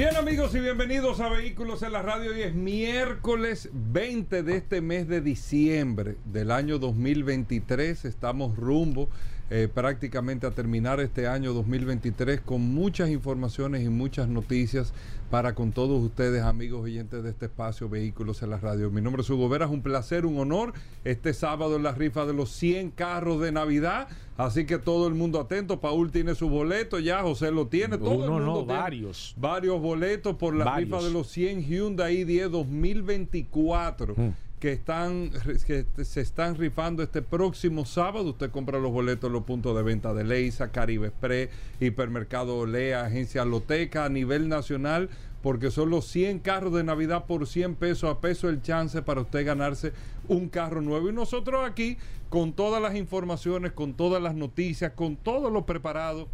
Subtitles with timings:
[0.00, 2.30] Bien amigos y bienvenidos a Vehículos en la Radio.
[2.30, 8.06] Hoy es miércoles 20 de este mes de diciembre del año 2023.
[8.06, 9.10] Estamos rumbo
[9.50, 14.92] eh, prácticamente a terminar este año 2023 con muchas informaciones y muchas noticias
[15.28, 18.90] para con todos ustedes, amigos oyentes de este espacio Vehículos en la Radio.
[18.90, 20.72] Mi nombre es Hugo Vera, es un placer, un honor
[21.04, 24.08] este sábado en la rifa de los 100 carros de Navidad.
[24.36, 25.80] Así que todo el mundo atento.
[25.80, 27.98] Paul tiene su boleto ya, José lo tiene.
[27.98, 29.34] Todo Uno, el mundo no, tiene varios.
[29.36, 30.90] Varios boletos por la Varios.
[30.90, 34.30] rifa de los 100 Hyundai i10 2024 Mm.
[34.60, 35.30] Que están
[35.66, 38.30] que se están rifando este próximo sábado.
[38.30, 41.48] Usted compra los boletos en los puntos de venta de Leisa, Caribe Express,
[41.80, 45.08] Hipermercado Olea, Agencia Loteca a nivel nacional,
[45.42, 49.22] porque son los 100 carros de Navidad por 100 pesos a peso el chance para
[49.22, 49.94] usted ganarse
[50.28, 51.08] un carro nuevo.
[51.08, 51.96] Y nosotros aquí,
[52.28, 56.28] con todas las informaciones, con todas las noticias, con todo lo preparado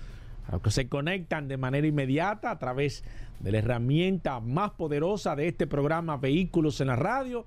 [0.48, 3.04] a los que se conectan de manera inmediata a través
[3.40, 7.46] de la herramienta más poderosa de este programa Vehículos en la Radio.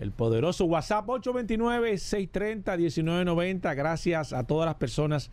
[0.00, 3.76] El poderoso WhatsApp 829-630-1990.
[3.76, 5.30] Gracias a todas las personas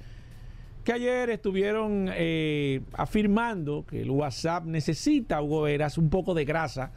[0.84, 6.92] que ayer estuvieron eh, afirmando que el WhatsApp necesita, Hugo Veras, un poco de grasa.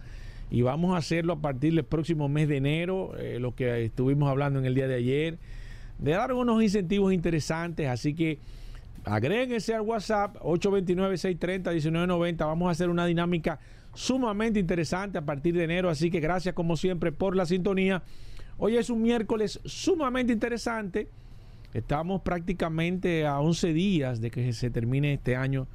[0.51, 4.29] Y vamos a hacerlo a partir del próximo mes de enero, eh, lo que estuvimos
[4.29, 5.39] hablando en el día de ayer,
[6.01, 8.41] de dar unos incentivos interesantes, así que
[9.05, 13.61] agréguense al WhatsApp 829-630-1990, vamos a hacer una dinámica
[13.95, 18.03] sumamente interesante a partir de enero, así que gracias como siempre por la sintonía.
[18.59, 21.09] Hoy es un miércoles sumamente interesante.
[21.73, 25.67] Estamos prácticamente a 11 días de que se termine este año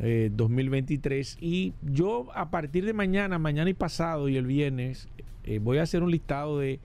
[0.00, 5.08] eh, 2023 y yo a partir de mañana, mañana y pasado y el viernes
[5.44, 6.80] eh, voy a hacer un listado de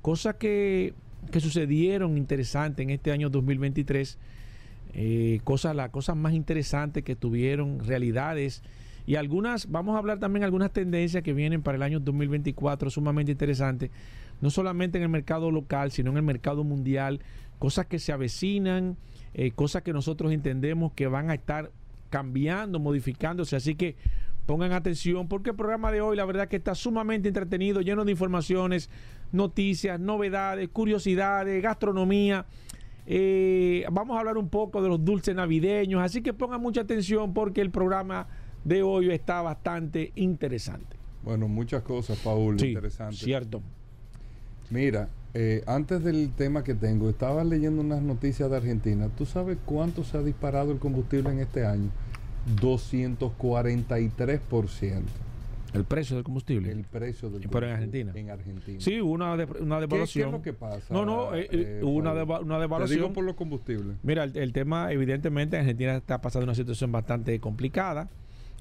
[0.00, 0.94] cosas que,
[1.30, 4.18] que sucedieron interesantes en este año 2023,
[4.94, 8.62] eh, cosas, las cosas más interesantes que tuvieron, realidades
[9.06, 13.32] y algunas, vamos a hablar también algunas tendencias que vienen para el año 2024 sumamente
[13.32, 13.90] interesantes,
[14.40, 17.20] no solamente en el mercado local, sino en el mercado mundial,
[17.58, 18.96] cosas que se avecinan,
[19.34, 21.70] eh, cosas que nosotros entendemos que van a estar
[22.10, 23.96] cambiando, modificándose, así que
[24.46, 28.12] pongan atención porque el programa de hoy la verdad que está sumamente entretenido, lleno de
[28.12, 28.90] informaciones,
[29.32, 32.46] noticias, novedades, curiosidades, gastronomía.
[33.06, 37.32] Eh, vamos a hablar un poco de los dulces navideños, así que pongan mucha atención
[37.32, 38.28] porque el programa
[38.64, 40.96] de hoy está bastante interesante.
[41.24, 43.18] Bueno, muchas cosas, Paul, Sí, interesantes.
[43.20, 43.60] cierto.
[44.70, 49.08] Mira, eh, antes del tema que tengo, estaba leyendo unas noticias de Argentina.
[49.16, 51.90] ¿Tú sabes cuánto se ha disparado el combustible en este año?
[52.60, 55.02] 243%.
[55.74, 56.70] El precio del combustible.
[56.70, 57.74] El precio del Pero en combustible
[58.10, 58.12] Argentina.
[58.14, 58.78] En Argentina.
[58.80, 60.26] Sí, una, de- una ¿Qué, qué devaluación.
[60.28, 60.92] es lo que pasa?
[60.92, 62.98] No, no, eh, eh, una, una Te devaluación.
[63.00, 63.96] digo por los combustibles.
[64.02, 68.10] Mira, el, el tema, evidentemente, Argentina está pasando una situación bastante complicada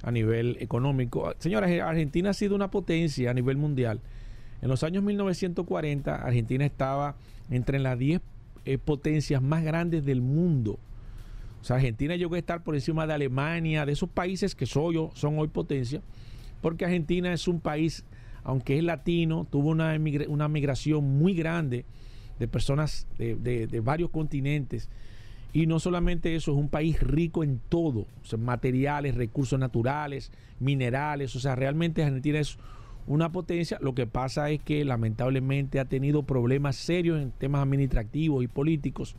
[0.04, 1.34] a nivel económico.
[1.40, 4.00] Señores, Argentina ha sido una potencia a nivel mundial.
[4.62, 7.16] En los años 1940, Argentina estaba
[7.50, 8.22] entre las 10
[8.66, 10.80] eh, potencias más grandes del mundo.
[11.62, 14.96] O sea, Argentina llegó a estar por encima de Alemania, de esos países que soy
[15.14, 16.02] son hoy potencia,
[16.62, 18.04] porque Argentina es un país,
[18.44, 19.96] aunque es latino, tuvo una,
[20.28, 21.86] una migración muy grande
[22.40, 24.90] de personas de, de- de varios continentes.
[25.54, 28.08] Y no solamente eso, es un país rico en todo,
[28.40, 32.58] materiales, recursos naturales, minerales, o sea, realmente Argentina es
[33.08, 33.78] una potencia.
[33.82, 39.16] Lo que pasa es que lamentablemente ha tenido problemas serios en temas administrativos y políticos.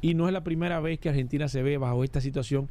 [0.00, 2.70] Y no es la primera vez que Argentina se ve bajo esta situación.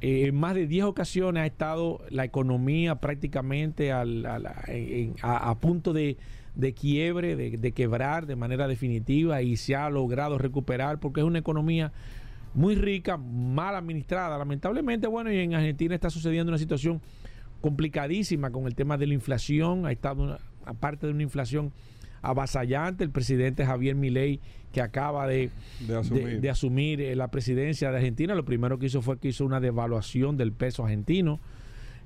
[0.00, 5.54] Eh, en más de 10 ocasiones ha estado la economía prácticamente al- al- en- a
[5.58, 6.16] punto de,
[6.54, 11.26] de quiebre, de, de quebrar de manera definitiva y se ha logrado recuperar porque es
[11.26, 11.92] una economía
[12.54, 15.06] muy rica, mal administrada, lamentablemente.
[15.06, 17.00] Bueno, y en Argentina está sucediendo una situación
[17.60, 19.86] complicadísima con el tema de la inflación.
[19.86, 21.72] Ha estado, una, aparte de una inflación
[22.20, 24.40] avasallante, el presidente Javier Milei,
[24.72, 25.50] que acaba de,
[25.86, 26.40] De asumir.
[26.40, 29.60] de asumir, eh, la presidencia de Argentina, lo primero que hizo fue que hizo una
[29.60, 31.40] devaluación del peso argentino.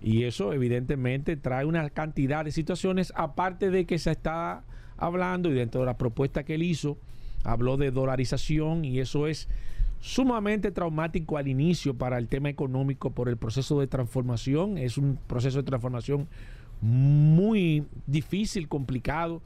[0.02, 4.62] Y eso evidentemente trae una cantidad de situaciones, aparte de que se está
[4.96, 6.98] hablando y dentro de la propuesta que él hizo,
[7.44, 9.48] habló de dolarización y eso es
[10.00, 14.78] sumamente traumático al inicio para el tema económico por el proceso de transformación.
[14.78, 16.28] Es un proceso de transformación
[16.80, 19.42] muy difícil, complicado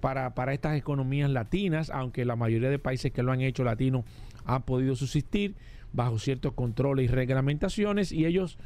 [0.00, 4.04] para, para estas economías latinas, aunque la mayoría de países que lo han hecho latinos
[4.44, 5.54] han podido subsistir
[5.92, 8.58] bajo ciertos controles y reglamentaciones y ellos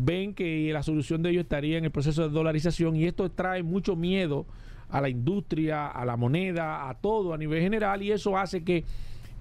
[0.00, 3.64] ven que la solución de ellos estaría en el proceso de dolarización y esto trae
[3.64, 4.46] mucho miedo
[4.88, 8.84] a la industria, a la moneda, a todo a nivel general y eso hace que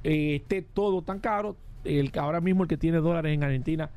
[0.04, 1.56] eh, esté todo tan caro.
[1.83, 3.92] El, ahora mismo el que tiene dólares en Argentina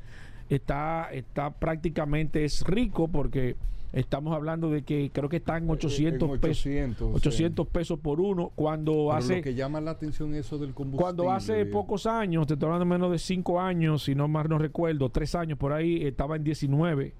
[0.49, 3.55] está, está prácticamente es rico porque
[3.93, 6.65] estamos hablando de que creo que está en 800, En pesos.
[6.65, 10.57] 800, 800 pesos por uno cuando Pero hace lo que llama la atención es eso
[10.57, 11.01] del combustible.
[11.03, 14.57] cuando hace pocos años, te estoy hablando menos de 5 años, si no más no
[14.57, 17.13] recuerdo, 3 años por ahí, estaba en 19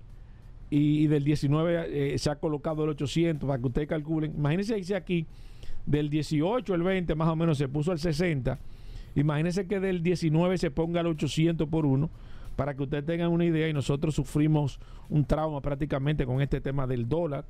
[0.69, 4.33] y, y del 19 eh, se ha colocado el 800 para que ustedes calculen.
[4.38, 5.27] Imagínense dice aquí,
[5.85, 8.57] del 18 al 20 más o menos se puso al 60.
[9.15, 12.09] Imagínense que del 19 se ponga al 800 por uno
[12.56, 16.88] para que ustedes tengan una idea y nosotros sufrimos un trauma prácticamente con este tema
[16.88, 17.45] del dólar,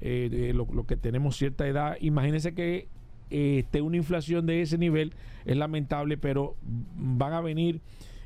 [0.00, 1.96] eh, de lo, que tenemos cierta edad.
[2.00, 2.88] Imagínense que
[3.30, 5.14] eh, esté una inflación de ese nivel,
[5.44, 6.56] es lamentable, pero
[6.96, 7.80] van a venir.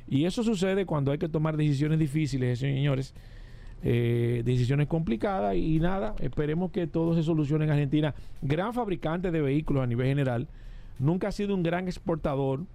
[0.07, 3.13] Y eso sucede cuando hay que tomar decisiones difíciles, señores,
[3.83, 8.13] eh, decisiones complicadas y nada, esperemos que todo se solucione en Argentina.
[8.41, 10.47] Gran fabricante de vehículos a nivel general,
[10.99, 12.65] nunca ha sido un gran exportador,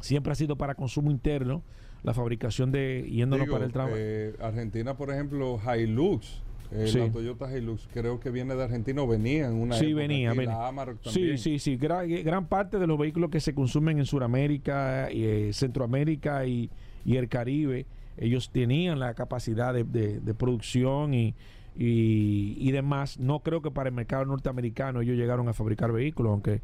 [0.00, 1.62] siempre ha sido para consumo interno,
[2.04, 3.96] la fabricación de yéndonos Digo, para el trabajo.
[3.98, 6.42] eh, Argentina, por ejemplo, Hilux.
[6.70, 6.98] eh, Sí.
[6.98, 10.30] La Toyota Hilux, creo que viene de Argentina o venía en una Sí, época venía,
[10.30, 10.54] aquí, venía.
[10.56, 11.76] La Amarok Sí, sí, sí.
[11.76, 16.70] Gran, gran parte de los vehículos que se consumen en Sudamérica, eh, Centroamérica y,
[17.04, 17.86] y el Caribe,
[18.18, 21.34] ellos tenían la capacidad de, de- de producción y,
[21.76, 23.18] y, y demás.
[23.18, 26.60] No creo que para el mercado norteamericano ellos llegaron a fabricar vehículos, aunque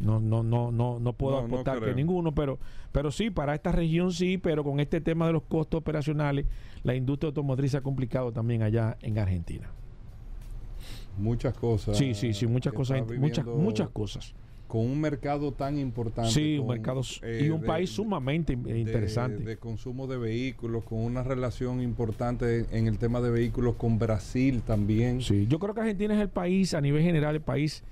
[0.00, 2.58] no, no, no, no, no puedo No, no apostar que ninguno, pero,
[2.90, 6.46] pero sí, para esta región sí, pero con este tema de los costos operacionales,
[6.82, 9.68] la industria automotriz se ha complicado también allá en Argentina.
[11.18, 11.96] Muchas cosas.
[11.96, 14.34] Sí, sí, sí, muchas cosas, muchas, muchas cosas.
[14.66, 16.30] Con un mercado tan importante.
[16.30, 19.44] Sí, un con, mercado eh, y un de- país sumamente de- interesante.
[19.44, 24.62] De, consumo de vehículos, con una relación importante en el tema de vehículos con Brasil
[24.62, 25.20] también.
[25.20, 27.84] Sí, yo creo que Argentina es el país, a nivel general, el país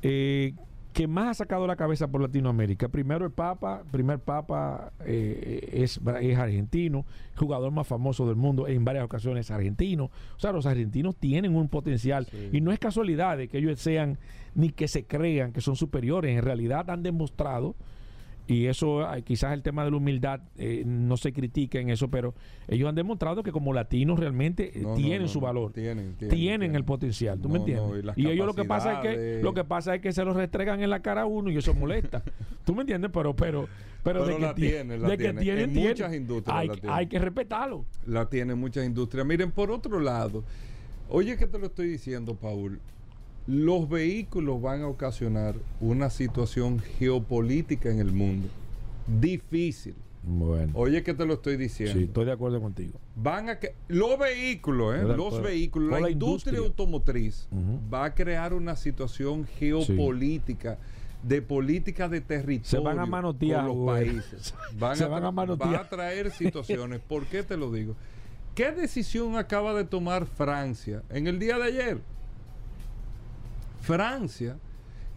[0.00, 0.54] eh,
[0.92, 2.88] que más ha sacado la cabeza por Latinoamérica.
[2.88, 7.04] Primero el Papa, primer Papa eh, es, es argentino,
[7.36, 10.06] jugador más famoso del mundo en varias ocasiones argentino.
[10.36, 12.48] O sea, los argentinos tienen un potencial Sí.
[12.52, 14.18] y no es casualidad de que ellos sean
[14.54, 16.36] ni que se crean que son superiores.
[16.36, 17.76] En realidad han demostrado
[18.48, 22.08] y eso eh, quizás el tema de la humildad eh, no se critica en eso,
[22.08, 22.34] pero
[22.66, 26.36] ellos han demostrado que como latinos realmente eh, No, tienen no, su valor tienen, tienen,
[26.36, 28.14] tienen, el potencial, ¿tú me entiendes?
[28.16, 30.82] y ellos lo que pasa es que lo que pasa es que se los restregan
[30.82, 32.22] en la cara a uno y eso molesta.
[32.64, 33.10] ¿Tú me entiendes?
[33.12, 33.68] Pero pero
[34.02, 35.42] pero, de que la tie- tienen, la de que tienen.
[35.42, 35.90] tienen, En tienen.
[35.90, 36.90] muchas industrias hay, la tienen.
[36.92, 37.84] hay que respetarlo.
[38.06, 39.26] la tiene muchas industrias.
[39.26, 40.44] Miren, por otro lado,
[41.10, 42.80] oye que te lo estoy diciendo, Paul,
[43.48, 48.46] los vehículos van a ocasionar una situación geopolítica en el mundo
[49.08, 49.94] difícil.
[50.22, 50.72] Bueno.
[50.74, 51.94] Oye que te lo estoy diciendo.
[51.98, 53.00] Sí, estoy de acuerdo contigo.
[53.16, 55.02] Van a que los vehículos, ¿eh?
[55.02, 56.58] Los vehículos, la la industria, industria.
[56.68, 57.48] automotriz
[57.92, 60.78] va a crear una situación geopolítica.
[61.22, 64.06] De política de territorio Se van a manotear, con los güey.
[64.10, 64.54] países.
[64.78, 65.74] Van Se a van a manotear.
[65.74, 67.00] Va a traer situaciones.
[67.00, 67.96] ¿Por qué te lo digo?
[68.54, 71.98] ¿Qué decisión acaba de tomar Francia en el día de ayer?
[73.88, 74.58] Francia,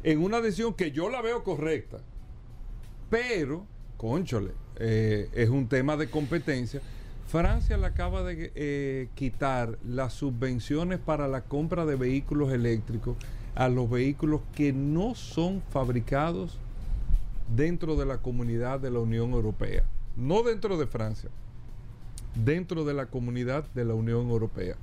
[0.01, 1.97] en una decisión que yo la veo correcta,
[3.09, 3.65] pero,
[3.97, 6.81] conchole, eh, es un tema de competencia.
[7.27, 13.17] Francia le acaba de eh, quitar las subvenciones para la compra de vehículos eléctricos
[13.55, 16.57] a los vehículos que no son fabricados
[17.53, 19.83] dentro de la comunidad de la Unión Europea.
[20.15, 21.29] No dentro de Francia,
[22.35, 24.77] dentro de la comunidad de la Unión Europea.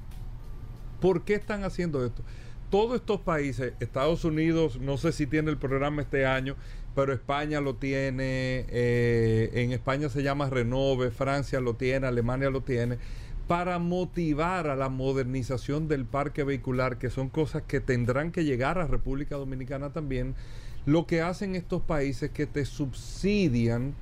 [1.00, 2.22] ¿Por qué están haciendo esto?
[2.70, 6.54] Todos estos países, Estados Unidos, no sé si tiene el programa este año,
[6.94, 12.60] pero España lo tiene, eh, en España se llama Renove, Francia lo tiene, Alemania lo
[12.60, 12.98] tiene,
[13.46, 18.78] para motivar a la modernización del parque vehicular, que son cosas que tendrán que llegar
[18.78, 20.34] a República Dominicana también.
[20.84, 23.94] Lo que hacen estos países es que te subsidian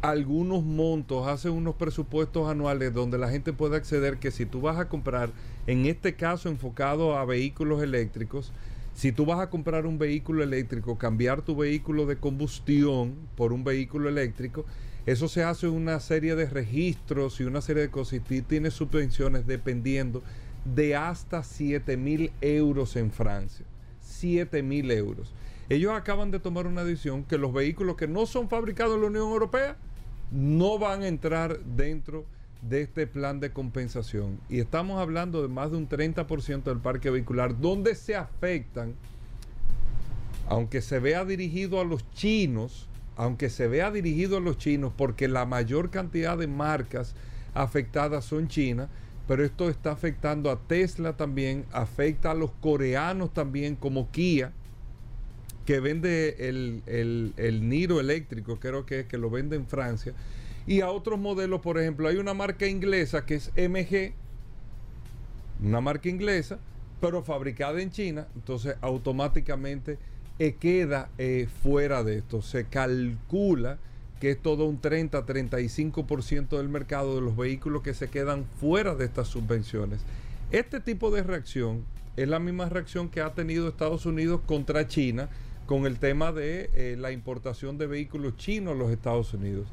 [0.00, 4.78] algunos montos, hacen unos presupuestos anuales donde la gente puede acceder que si tú vas
[4.78, 5.30] a comprar,
[5.66, 8.52] en este caso enfocado a vehículos eléctricos,
[8.94, 13.64] si tú vas a comprar un vehículo eléctrico, cambiar tu vehículo de combustión por un
[13.64, 14.64] vehículo eléctrico,
[15.06, 19.46] eso se hace una serie de registros y una serie de cosas y tiene subvenciones
[19.46, 20.22] dependiendo
[20.64, 23.64] de hasta 7 mil euros en Francia.
[24.02, 25.32] 7 mil euros.
[25.68, 29.06] Ellos acaban de tomar una decisión que los vehículos que no son fabricados en la
[29.08, 29.76] Unión Europea
[30.30, 32.24] no van a entrar dentro
[32.62, 34.40] de este plan de compensación.
[34.48, 38.94] Y estamos hablando de más de un 30% del parque vehicular, donde se afectan,
[40.48, 45.28] aunque se vea dirigido a los chinos, aunque se vea dirigido a los chinos, porque
[45.28, 47.14] la mayor cantidad de marcas
[47.54, 48.88] afectadas son chinas,
[49.26, 54.52] pero esto está afectando a Tesla también, afecta a los coreanos también, como Kia,
[55.68, 56.82] que vende el,
[57.36, 60.14] el, Niro eléctrico, creo que es que lo vende en Francia,
[60.66, 64.14] y a otros modelos, por ejemplo, hay una marca inglesa que es MG,
[65.62, 66.58] una marca inglesa,
[67.02, 69.98] pero fabricada en China, entonces automáticamente
[70.38, 72.40] eh, queda eh, fuera de esto.
[72.40, 73.76] Se calcula
[74.20, 79.04] que es todo un 30-35% del mercado de los vehículos que se quedan fuera de
[79.04, 80.00] estas subvenciones.
[80.50, 81.84] Este tipo de reacción
[82.16, 85.28] es la misma reacción que ha tenido Estados Unidos contra China
[85.68, 89.68] con el tema de eh, la importación de vehículos chinos a los Estados Unidos.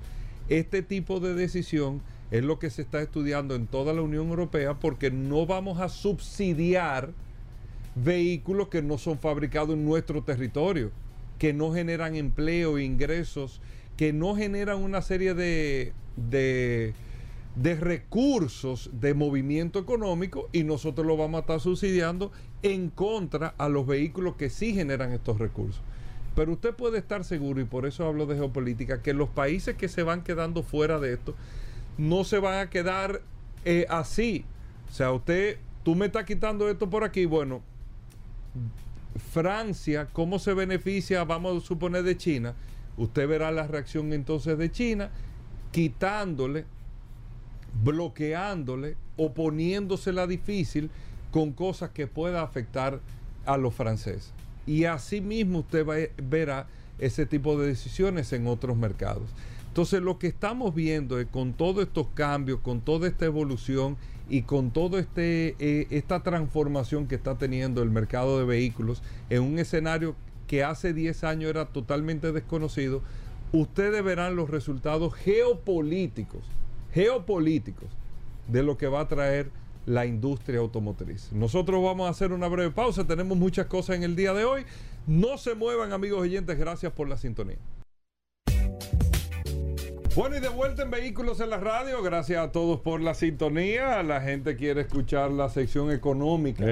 [0.50, 4.74] Este tipo de decisión es lo que se está estudiando en toda la Unión Europea
[4.74, 7.14] porque no vamos a subsidiar
[7.96, 10.92] vehículos que no son fabricados en nuestro territorio,
[11.40, 13.62] que no generan empleo, ingresos,
[13.96, 16.94] que no generan una serie de, de,
[17.56, 22.32] de recursos de movimiento económico y nosotros lo vamos a estar subsidiando
[22.64, 25.82] en contra a los vehículos que sí generan estos recursos.
[26.36, 29.88] Pero usted puede estar seguro, y por eso hablo de geopolítica, que los países que
[29.88, 31.34] se van quedando fuera de esto
[31.98, 33.22] no se van a quedar
[33.64, 34.44] eh, así.
[34.90, 37.62] O sea, usted, tú me estás quitando esto por aquí, bueno,
[39.32, 42.54] Francia, ¿cómo se beneficia, vamos a suponer, de China?
[42.98, 45.12] Usted verá la reacción entonces de China,
[45.72, 46.66] quitándole,
[47.84, 50.90] bloqueándole, oponiéndosela difícil
[51.32, 53.00] con cosas que pueda afectar
[53.46, 54.32] a los franceses.
[54.66, 56.68] Y asimismo usted verá
[56.98, 59.30] ese tipo de decisiones en otros mercados.
[59.68, 63.98] Entonces lo que estamos viendo es con todos estos cambios, con toda esta evolución
[64.30, 69.44] y con toda este, eh, esta transformación que está teniendo el mercado de vehículos en
[69.44, 70.16] un escenario
[70.48, 73.02] que hace 10 años era totalmente desconocido,
[73.52, 76.44] ustedes verán los resultados geopolíticos,
[76.96, 77.90] geopolíticos
[78.48, 79.52] de lo que va a traer
[79.86, 81.30] la industria automotriz.
[81.34, 84.66] Nosotros vamos a hacer una breve pausa, tenemos muchas cosas en el día de hoy.
[85.06, 87.58] No se muevan amigos oyentes, gracias por la sintonía.
[90.16, 94.02] Bueno, y de vuelta en Vehículos en la Radio, gracias a todos por la sintonía.
[94.02, 96.64] La gente quiere escuchar la sección económica.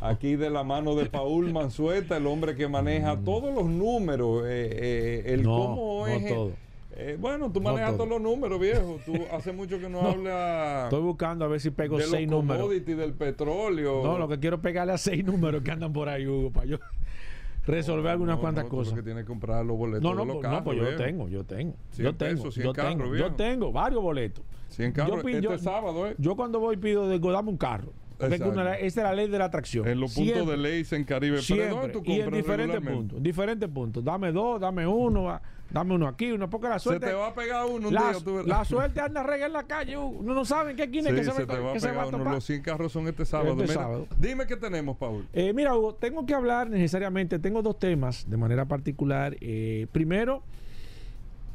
[0.00, 3.24] Aquí de la mano de Paul Mansueta, el hombre que maneja mm.
[3.24, 6.28] todos los números, eh, eh, el cómo es.
[6.28, 6.52] todo
[6.94, 8.98] eh, bueno, tú manejas todos los números, viejo.
[9.04, 10.84] Tú hace mucho que no, hablas.
[10.84, 12.68] Estoy buscando a ver si pego de seis los números.
[12.84, 14.02] del petróleo.
[14.02, 16.66] No, lo que quiero es pegarle a seis números que andan por ahí, Hugo, para
[16.66, 16.78] yo
[17.66, 18.94] resolver algunas cuantas cosas.
[18.94, 20.02] que tienes que comprar los boletos.
[20.02, 21.74] No, no, no, pues yo tengo, yo tengo.
[21.96, 24.44] Yo tengo, yo, tengo yo tengo varios boletos.
[24.68, 26.14] 100 carros este sábado, ¿eh?
[26.18, 27.92] Yo cuando voy pido, de dame un carro.
[28.18, 29.86] esa es la ley de la atracción.
[29.86, 31.40] En los puntos de ley en Caribe.
[31.40, 32.00] Siempre.
[32.04, 33.22] y en diferentes puntos.
[33.22, 34.04] Diferentes puntos.
[34.04, 35.40] Dame dos, dame uno.
[35.72, 37.06] Dame uno aquí, uno, porque la suerte.
[37.06, 38.42] Se te va a pegar uno un la, día.
[38.44, 39.96] la suerte anda rega en la calle.
[39.96, 42.30] Uno no sabe en qué esquina que se, se, te va, a pegar uno.
[42.30, 43.52] Los 100 carros son este sábado.
[43.62, 44.06] Este sábado.
[44.18, 45.26] Dime qué tenemos, Paul.
[45.32, 47.38] Eh, mira, Hugo, tengo que hablar necesariamente.
[47.38, 49.36] Tengo dos temas de manera particular.
[49.40, 50.42] Eh, primero,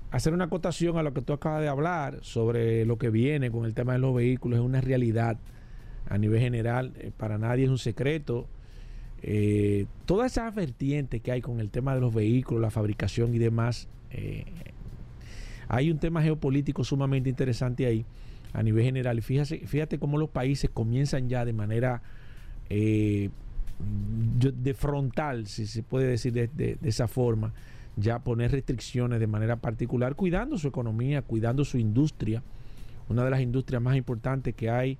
[0.10, 3.66] hacer una acotación a lo que tú acabas de hablar sobre lo que viene con
[3.66, 4.58] el tema de los vehículos.
[4.60, 5.38] Es una realidad
[6.10, 6.94] a nivel general.
[6.98, 8.48] Eh, para nadie es un secreto.
[9.22, 13.38] Eh, todas esas vertientes que hay con el tema de los vehículos, la fabricación y
[13.38, 14.46] demás, eh,
[15.68, 18.06] hay un tema geopolítico sumamente interesante ahí
[18.54, 19.22] a nivel general.
[19.22, 22.02] Fíjate, fíjate cómo los países comienzan ya de manera
[22.70, 23.30] eh,
[23.80, 27.54] de frontal, si se puede decir de, esa forma,
[27.96, 32.42] ya poner restricciones de manera particular, cuidando su economía, cuidando su industria.
[33.10, 34.98] Una de las industrias más importantes que hay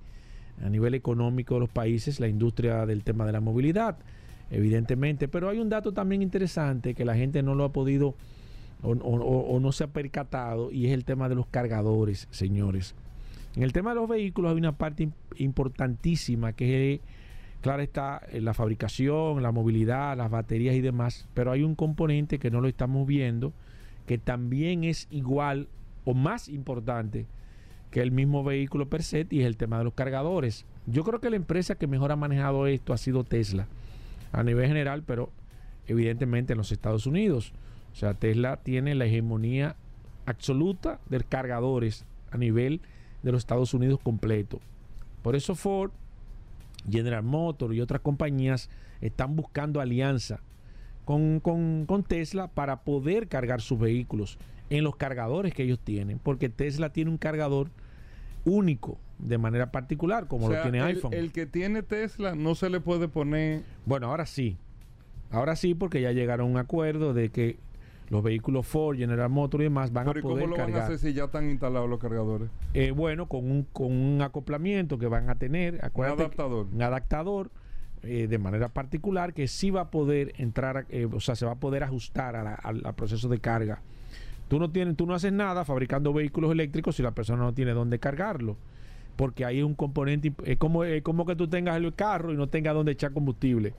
[0.64, 3.98] a nivel económico de los países, la industria del tema de la movilidad,
[4.50, 5.28] evidentemente.
[5.28, 8.14] Pero hay un dato también interesante que la gente no lo ha podido
[8.82, 12.94] o, no se ha percatado y es el tema de los cargadores, señores.
[13.56, 17.00] En el tema de los vehículos hay una parte importantísima que es,
[17.60, 22.38] claro está, eh, la fabricación, la movilidad, las baterías y demás, pero hay un componente
[22.38, 23.52] que no lo estamos viendo,
[24.06, 25.68] que también es igual
[26.04, 27.26] o más importante
[27.90, 30.66] que el mismo vehículo per se y es el tema de los cargadores.
[30.86, 33.66] Yo creo que la empresa que mejor ha manejado esto ha sido Tesla
[34.32, 35.30] a nivel general, pero
[35.86, 37.52] evidentemente en los Estados Unidos.
[37.98, 39.74] O sea, Tesla tiene la hegemonía
[40.24, 42.80] absoluta de cargadores a nivel
[43.24, 44.60] de los Estados Unidos completo.
[45.20, 45.90] Por eso Ford,
[46.88, 50.38] General Motors y otras compañías están buscando alianza
[51.04, 54.38] con, con Tesla para poder cargar sus vehículos
[54.70, 57.68] en los cargadores que ellos tienen, porque Tesla tiene un cargador
[58.44, 61.12] único de manera particular, como lo tiene iPhone.
[61.12, 63.64] El que tiene Tesla no se le puede poner.
[63.86, 64.56] Bueno, ahora sí.
[65.32, 67.58] Ahora sí, porque ya llegaron a un acuerdo de que
[68.10, 70.72] los vehículos Ford, General Motors y demás van a poder ¿cómo lo cargar.
[70.72, 72.48] van a hacer si ya están instalados los cargadores?
[72.74, 75.80] Eh, bueno, con un, con un acoplamiento que van a tener.
[75.94, 76.66] Un adaptador.
[76.72, 77.50] Un adaptador
[78.02, 81.52] eh, de manera particular que sí va a poder entrar, eh, o sea, se va
[81.52, 83.82] a poder ajustar a la- al, al proceso de carga.
[84.48, 87.72] Tú no, tienes, tú no haces nada fabricando vehículos eléctricos si la persona no tiene
[87.72, 88.56] dónde cargarlo.
[89.16, 92.36] Porque ahí es un componente, es como, es como que tú tengas el carro y
[92.36, 93.74] no tengas dónde echar combustible,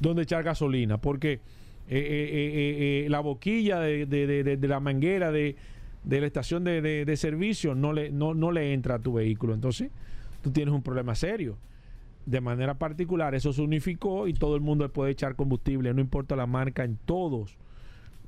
[0.00, 0.98] dónde echar gasolina.
[0.98, 1.40] Porque
[1.98, 5.56] eh, eh, eh, la boquilla de, de- de- la manguera de,
[6.08, 9.54] la estación de servicio no le, no, no le entra a tu vehículo.
[9.54, 9.90] Entonces,
[10.42, 11.58] tú tienes un problema serio.
[12.26, 16.36] De manera particular, eso se unificó y todo el mundo puede echar combustible, no importa
[16.36, 17.56] la marca, en todos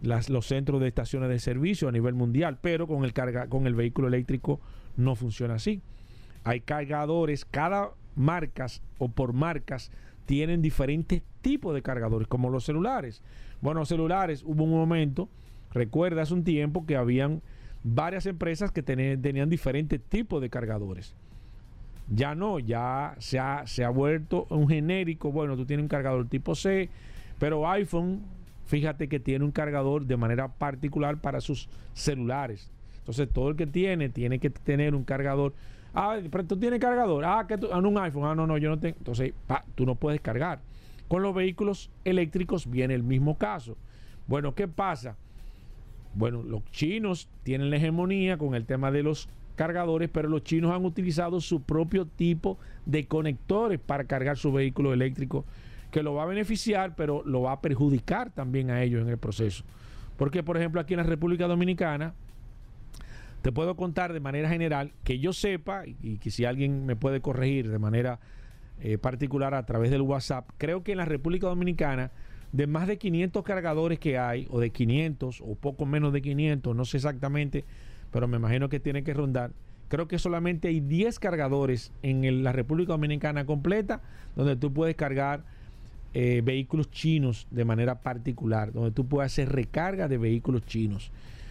[0.01, 3.67] las- los centros de estaciones de servicio a nivel mundial, pero con el, carga, con
[3.67, 4.61] el vehículo eléctrico
[4.97, 5.81] no funciona así.
[6.43, 9.93] Hay cargadores, cada marcas o por marcas
[10.27, 13.23] tienen diferentes tipos de cargadores, como los celulares.
[13.61, 15.29] Bueno, los celulares, hubo un momento,
[15.73, 17.43] recuerda hace un tiempo que habían
[17.85, 21.15] varias empresas que tenían, tenían diferentes tipos de cargadores.
[22.09, 25.31] Ya no, ya se ha, se ha vuelto un genérico.
[25.33, 26.91] Bueno, tú tienes un cargador tipo C,
[27.39, 28.23] pero iPhone,
[28.67, 32.71] fíjate que tiene un cargador de manera particular para sus celulares.
[32.99, 35.55] Entonces, todo el que tiene, tiene que tener un cargador.
[35.95, 37.25] Ah, pero tú tienes cargador.
[37.25, 38.25] Ah, que tú, ah, no, un iPhone.
[38.25, 38.97] Ah, no, no, yo no tengo.
[38.99, 40.61] Entonces, pa, tú no puedes cargar.
[41.09, 43.77] Con los vehículos eléctricos viene el mismo caso.
[44.27, 45.17] Bueno, ¿qué pasa?
[46.15, 50.73] Bueno, los chinos tienen la hegemonía con el tema de los cargadores, pero los chinos
[50.73, 55.45] han utilizado su propio tipo de conectores para cargar su vehículo eléctrico,
[55.91, 59.19] que lo va a beneficiar, pero lo va a perjudicar también a ellos en el
[59.19, 59.65] proceso.
[60.17, 62.15] Porque, por ejemplo, aquí en la República Dominicana,
[63.43, 67.21] te puedo contar de manera general que yo sepa, y que si alguien me puede
[67.21, 68.21] corregir de manera
[68.85, 72.11] eh, particular a través del WhatsApp, creo que en la República Dominicana,
[72.51, 76.75] de más de 500 cargadores que hay, o de 500, o poco menos de 500,
[76.75, 77.65] no sé exactamente,
[78.11, 79.53] pero me imagino que tiene que rondar.
[79.89, 84.01] Creo que solamente hay 10 cargadores en la República Dominicana completa
[84.35, 85.45] donde tú puedes cargar
[86.15, 91.11] eh, vehículos chinos de manera particular, donde tú puedes hacer recarga de vehículos chinos.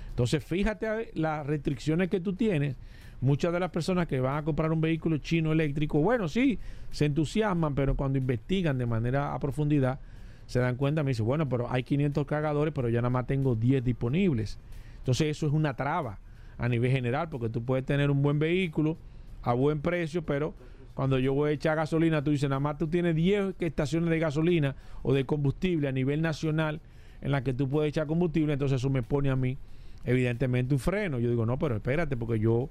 [0.10, 2.76] Entonces, fíjate las restricciones que tú tienes.
[3.22, 6.58] Muchas de las personas que van a comprar un vehículo chino eléctrico, bueno, sí,
[6.90, 10.00] se entusiasman, pero cuando investigan de manera a profundidad,
[10.48, 13.56] se dan cuenta, me dicen, bueno, pero hay 500 cargadores, pero ya nada más tengo
[13.56, 14.58] 10 disponibles.
[14.98, 16.20] Entonces, eso es una traba
[16.58, 18.98] a nivel general, porque tú puedes tener un buen vehículo
[19.44, 20.54] a buen precio, pero
[20.94, 24.20] cuando yo voy a echar gasolina, tú dices, nada más tú tienes 10 estaciones de
[24.20, 26.82] gasolina o de combustible a nivel nacional
[27.22, 29.58] en la que tú puedes echar combustible, entonces eso me pone a mí,
[30.04, 31.20] evidentemente, un freno.
[31.20, 32.70] Yo digo, no, pero espérate, porque yo,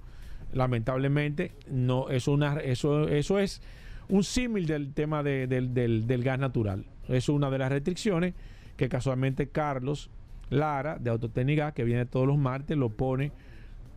[0.53, 3.63] lamentablemente, no, una, eso, es
[4.09, 6.85] un símil del tema de- del, gas natural.
[7.09, 8.35] Es una de las restricciones
[8.77, 10.11] que casualmente Carlos
[10.49, 13.33] Lara, de Autotécnica, que viene todos los martes, lo pone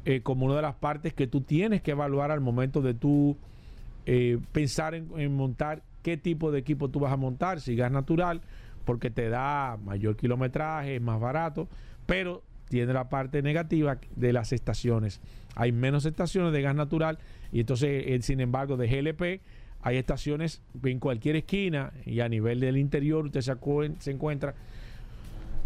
[0.05, 3.37] eh, como una de las partes que tú tienes que evaluar al momento de tú
[4.05, 7.91] eh, pensar en, en montar qué tipo de equipo tú vas a montar, si gas
[7.91, 8.41] natural,
[8.85, 11.69] porque te da mayor kilometraje, es más barato,
[12.05, 15.21] pero tiene la parte negativa de las estaciones.
[15.55, 17.19] Hay menos estaciones de gas natural
[17.51, 19.41] y entonces, eh, sin embargo, de GLP
[19.81, 24.55] hay estaciones en cualquier esquina y a nivel del interior usted se, encuentra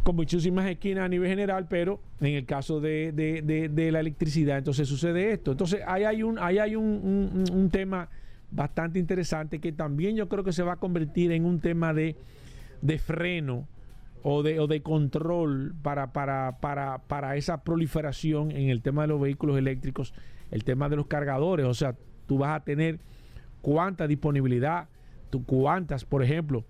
[0.04, 3.14] con muchísimas esquinas a nivel general, pero en el caso de,
[3.92, 5.52] la electricidad, entonces sucede esto.
[5.52, 8.10] Entonces, ahí hay un, ahí hay un, tema
[8.50, 12.16] bastante interesante que también yo creo que se va a convertir en un tema de
[12.98, 13.68] freno
[14.24, 19.10] o de, o de control para, para, para, para esa proliferación en el tema de
[19.10, 20.14] los vehículos eléctricos,
[20.52, 21.66] el tema de los cargadores.
[21.66, 23.00] O sea, tú vas a tener
[23.62, 24.90] cuánta disponibilidad,
[25.30, 26.66] tú, cuántas, por ejemplo,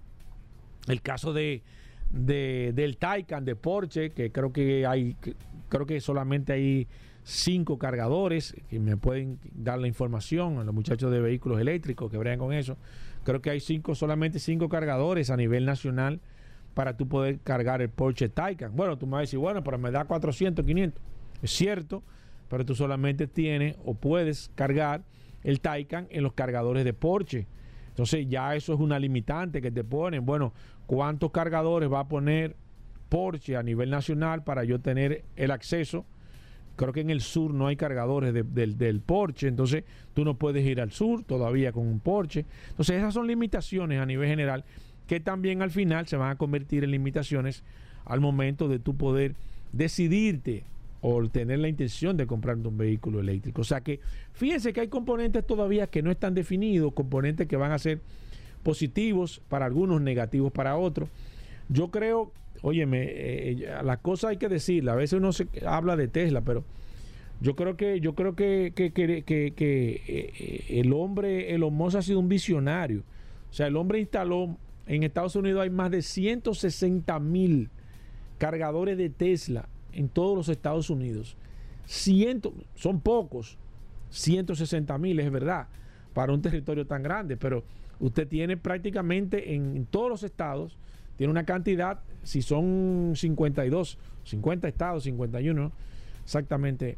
[0.88, 1.64] el caso de,
[2.12, 5.16] de- del Taycan de Porsche, que creo que hay,
[5.70, 6.88] creo que solamente hay
[7.24, 12.18] cinco cargadores que me pueden dar la información a los muchachos de vehículos eléctricos que
[12.18, 12.78] bregan con eso.
[13.24, 16.22] Creo que hay cinco, solamente cinco cargadores a nivel nacional
[16.78, 18.76] para tú poder cargar el Porsche Taycan.
[18.76, 21.02] Bueno, tú me vas a decir, bueno, pero me da 400, 500.
[21.42, 22.04] Es cierto,
[22.50, 25.02] pero tú solamente tienes o puedes cargar
[25.44, 27.48] el Taycan en los cargadores de Porsche.
[27.88, 30.24] Entonces ya eso es una limitante que te ponen.
[30.24, 30.54] Bueno,
[30.86, 32.56] ¿cuántos cargadores va a poner
[33.10, 36.06] Porsche a nivel nacional para yo tener el acceso?
[36.76, 40.64] Creo que en el sur no hay cargadores del, del Porsche, entonces tú no puedes
[40.64, 42.46] ir al sur todavía con un Porsche.
[42.70, 44.64] Entonces esas son limitaciones a nivel general
[45.08, 47.64] que también al final se van a convertir en limitaciones
[48.06, 49.36] al momento de tu poder
[49.72, 50.64] decidirte
[51.02, 53.62] o tener la intención de comprar un vehículo eléctrico.
[53.62, 54.00] O sea que
[54.34, 58.00] fíjense que hay componentes todavía que no están definidos, componentes que van a ser
[58.64, 61.10] positivos para algunos, negativos para otros.
[61.70, 66.08] Yo creo, óyeme, eh, la cosa hay que decirla, a veces uno se habla de
[66.08, 66.64] Tesla, pero
[67.40, 72.02] yo creo que, yo creo que, que, que, que eh, el hombre, el Musk ha
[72.02, 73.04] sido un visionario.
[73.50, 77.70] O sea, el hombre instaló, en Estados Unidos hay más de 160 mil
[78.38, 81.36] cargadores de Tesla en todos los Estados Unidos.
[81.86, 83.58] Ciento, son pocos,
[84.10, 85.68] 160 mil, es verdad,
[86.14, 87.64] para un territorio tan grande, pero
[88.00, 90.78] usted tiene prácticamente en, todos los estados,
[91.18, 95.72] tiene una cantidad, si son 52, 50 estados, 51,
[96.24, 96.98] exactamente,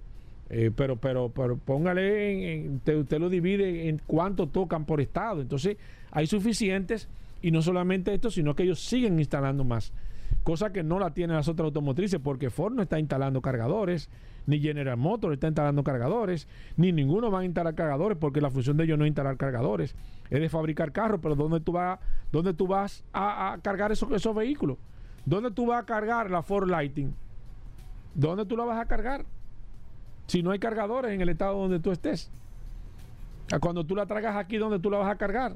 [0.49, 5.78] eh, pero, pero, pero póngale, en, usted, lo divide en cuánto tocan por estado, entonces
[6.12, 7.08] hay suficientes
[7.41, 9.93] y no solamente esto, sino que ellos siguen instalando más
[10.43, 14.10] cosa que no la tienen las otras automotrices porque Ford no está instalando cargadores,
[14.45, 16.47] ni General Motors está instalando cargadores,
[16.78, 19.95] ni ninguno va a instalar cargadores porque la función de ellos no es instalar cargadores,
[20.30, 21.99] es de fabricar carros, pero ¿dónde tú, vas,
[22.32, 24.78] dónde tú vas a, cargar esos, esos vehículos?
[25.25, 27.13] ¿Dónde tú vas a cargar la Ford Lighting?
[28.15, 29.25] ¿Dónde tú la vas a cargar?
[30.28, 32.32] Si no hay cargadores en el estado donde tú estés.
[33.60, 35.54] Cuando tú la traigas aquí, ¿dónde tú la vas a cargar?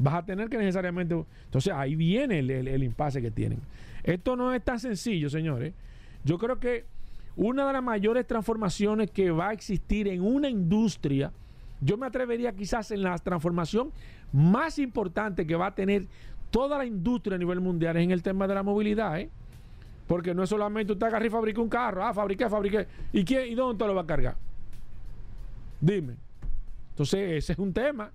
[0.00, 1.14] Vas a tener que necesariamente...
[1.44, 3.60] Entonces ahí viene el, impasse que tienen.
[4.02, 5.74] Esto no es tan sencillo, señores.
[6.24, 6.84] Yo creo que
[7.36, 11.32] una de las mayores transformaciones que va a existir en una industria,
[11.80, 13.92] yo me atrevería quizás en la transformación
[14.32, 16.06] más importante que va a tener
[16.50, 19.30] toda la industria a nivel mundial es en el tema de la movilidad, ¿eh?
[20.06, 22.86] Porque no es solamente usted agarra y fabrica un carro, ah, fabriqué, fabriqué.
[23.12, 24.36] ¿Y, quién, ¿Y dónde usted lo va a cargar?
[25.80, 26.16] Dime.
[26.90, 28.10] Entonces, ese es un tema.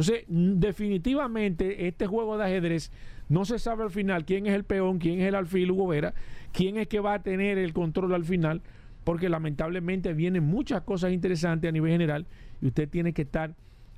[0.00, 2.90] Entonces, definitivamente, este juego de ajedrez
[3.28, 6.14] no se sabe al final quién es el peón, quién es el alfil, Hugo Vera,
[6.52, 8.62] quién es que va a tener el control al final,
[9.04, 12.24] porque lamentablemente vienen muchas cosas interesantes a nivel general
[12.62, 13.54] y usted tiene que estar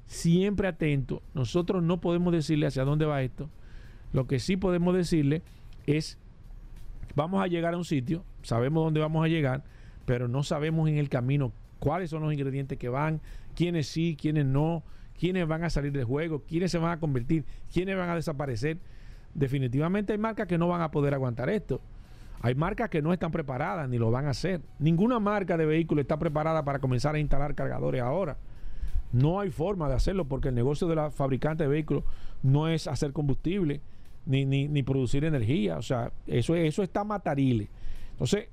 [0.06, 1.22] siempre atento.
[1.34, 3.48] Nosotros no podemos decirle hacia dónde va esto.
[4.12, 5.42] Lo que sí podemos decirle
[5.86, 6.18] es,
[7.14, 9.62] vamos a llegar a un sitio, sabemos dónde vamos a llegar,
[10.04, 13.20] pero no sabemos en el camino cuáles son los ingredientes que van,
[13.54, 14.82] quiénes sí, quiénes no
[15.18, 18.78] quiénes van a salir del juego, quiénes se van a convertir, quiénes van a desaparecer.
[19.34, 21.80] Definitivamente hay marcas que no van a poder aguantar esto.
[22.40, 24.60] Hay marcas que no están preparadas ni lo van a hacer.
[24.80, 28.36] Ninguna marca de vehículo está preparada para comenzar a instalar cargadores ahora.
[29.12, 32.04] No hay forma de hacerlo porque el negocio de la fabricante de vehículos
[32.42, 33.80] no es hacer combustible
[34.26, 35.76] ni, ni, producir energía.
[35.76, 37.68] O sea, eso, eso está matarile.
[38.12, 38.48] Entonces,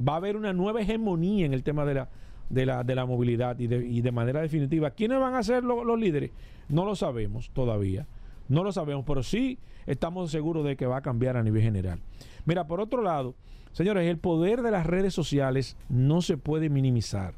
[0.00, 2.08] va a haber una nueva hegemonía en el tema de la,
[2.48, 4.90] de la, de la movilidad y de, y de manera definitiva.
[4.90, 6.30] ¿Quiénes van a ser los líderes?
[6.68, 8.06] No lo sabemos todavía.
[8.48, 12.00] No lo sabemos, pero sí estamos seguros de que va a cambiar a nivel general.
[12.44, 13.34] Mira, por otro lado,
[13.72, 17.34] señores, el poder de las redes sociales no se puede minimizar.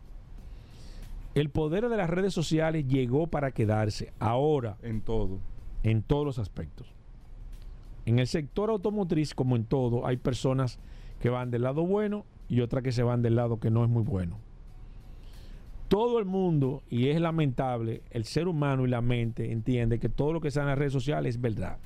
[1.35, 4.77] El poder de las redes sociales llegó para quedarse ahora.
[4.83, 5.39] En todo.
[5.83, 6.93] En todos los aspectos.
[8.05, 10.79] En el sector automotriz, como en todo, hay personas
[11.21, 13.91] que van del lado bueno y otras que se van del lado que no es
[13.91, 14.39] muy bueno
[15.89, 20.33] todo el mundo, y es lamentable, el ser humano y la mente entiende que todo
[20.33, 21.79] lo que está en las redes sociales es verdad.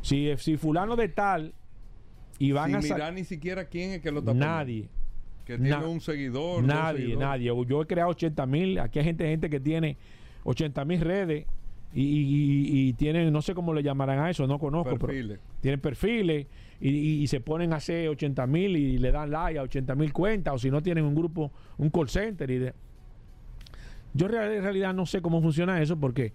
[0.00, 1.54] Si, si fulano de tal
[2.38, 4.88] y van a mirar ni siquiera quién es que lo está Nadie.
[5.44, 6.64] Que tiene un seguidor.
[6.64, 7.52] Nadie, nadie.
[7.66, 8.78] Yo he creado 80 mil.
[8.78, 9.98] Aquí hay gente, gente que tiene
[10.44, 11.46] 80 mil redes
[11.96, 14.98] y, tienen, no sé cómo le llamarán a eso, no conozco.
[14.98, 15.38] Perfiles.
[15.38, 16.46] Pero tienen perfiles
[16.80, 20.54] y, se ponen a hacer 80 mil y le dan like a 80 mil cuentas
[20.54, 22.74] o si no tienen un grupo, un call center y de,
[24.12, 26.32] yo en realidad no sé cómo funciona eso porque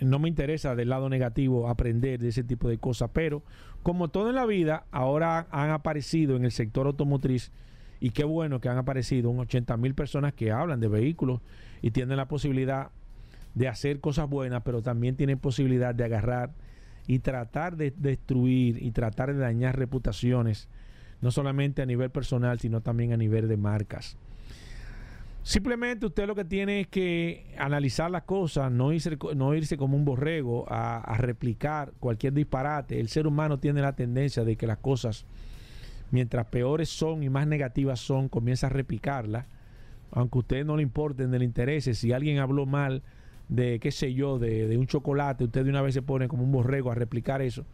[0.00, 3.42] no me interesa del lado negativo aprender de ese tipo de cosas, pero
[3.82, 7.52] como todo en la vida, ahora han aparecido en el sector automotriz
[8.00, 11.40] y qué bueno que han aparecido un 80 mil personas que hablan de vehículos
[11.82, 12.90] y tienen la posibilidad
[13.54, 16.52] de hacer cosas buenas, pero también tienen posibilidad de agarrar
[17.06, 20.68] y tratar de destruir y tratar de dañar reputaciones,
[21.20, 24.16] no solamente a nivel personal, sino también a nivel de marcas.
[25.44, 29.96] Simplemente usted lo que tiene es que analizar las cosas, no irse, no irse como
[29.96, 33.00] un borrego a, replicar cualquier disparate.
[33.00, 35.26] El ser humano tiene la tendencia de que las cosas,
[36.12, 39.46] mientras peores son y más negativas son, comienza a replicarlas
[40.12, 43.02] aunque a usted no le importe, ni le interese, si alguien habló mal
[43.54, 46.42] de, qué sé yo, de, de un chocolate, usted de una vez se pone como
[46.42, 47.66] un borrego a replicar eso,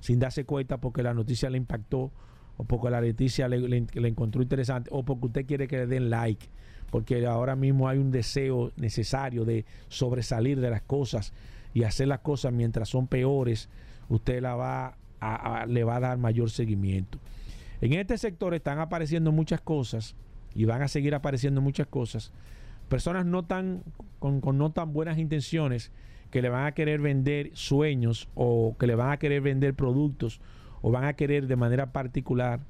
[0.00, 2.10] sin darse cuenta porque la noticia le impactó,
[2.56, 6.08] o porque la noticia le, le- encontró interesante, o porque usted quiere que le den
[6.08, 6.46] like,
[6.90, 11.32] porque ahora mismo hay un deseo necesario de sobresalir de las cosas
[11.74, 13.68] y hacer las cosas mientras son peores,
[14.08, 17.18] usted la va a- le va a dar mayor seguimiento.
[17.82, 20.14] En este sector están apareciendo muchas cosas
[20.54, 22.32] y van a seguir apareciendo muchas cosas.
[22.88, 23.82] Personas no tan
[24.18, 25.90] con, no tan buenas intenciones
[26.30, 30.40] que le van a querer vender sueños o que le van a querer vender productos
[30.82, 32.60] o van a querer de manera particular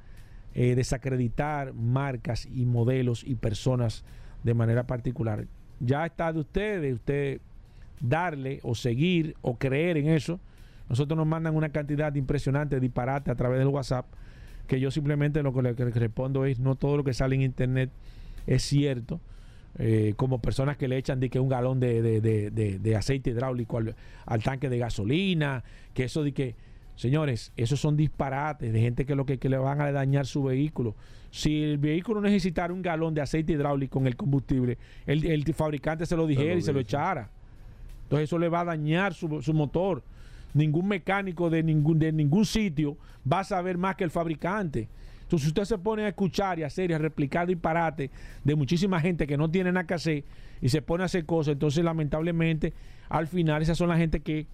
[0.55, 4.05] eh, desacreditar marcas y modelos y personas
[4.43, 5.47] de manera particular.
[5.81, 7.41] Ya está de usted, de usted
[8.01, 10.41] darle o seguir o creer en eso.
[10.89, 14.07] Nosotros nos mandan una cantidad impresionante de disparate a través del WhatsApp
[14.67, 17.91] que yo simplemente lo que le respondo es no todo lo que sale en internet
[18.47, 19.21] es cierto.
[19.79, 22.21] Eh, como personas que le echan de que un galón de, de-
[22.79, 26.55] de- aceite hidráulico al, al tanque de gasolina, que eso de que,
[26.95, 30.43] señores, esos son disparates de gente que lo que, que le van a dañar su
[30.45, 30.95] vehículo.
[31.31, 36.07] Si el vehículo necesitara un galón de aceite hidráulico en el combustible, el, el fabricante
[36.07, 37.29] se lo dijera y se lo echara.
[38.05, 40.03] Entonces eso le va a dañar su, su motor.
[40.55, 42.97] Ningún mecánico de ningún, de ningún sitio
[43.31, 44.89] va a saber más que el fabricante.
[45.27, 48.11] Entonces si usted se pone a escuchar y a hacer y a replicar disparate
[48.45, 50.25] de muchísima gente que no tiene nada que hacer
[50.63, 52.73] y se pone a hacer cosas, entonces lamentablemente
[53.09, 54.47] al final esas son la gente que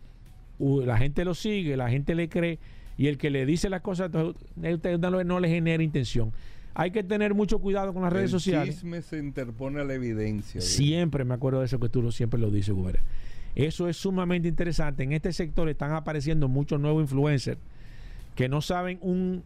[0.58, 2.58] uh, la gente lo sigue, la gente le cree
[2.96, 6.32] y el que le dice las cosas no, le- no le genera intención.
[6.74, 8.74] Hay que tener mucho cuidado con las redes el sociales.
[8.76, 10.62] chisme se interpone a la evidencia.
[10.62, 13.02] Siempre me acuerdo de eso que tú lo- siempre lo dices, Gubera.
[13.54, 15.02] Eso es sumamente interesante.
[15.02, 17.58] En este sector están apareciendo muchos nuevos influencers
[18.34, 19.42] que no saben un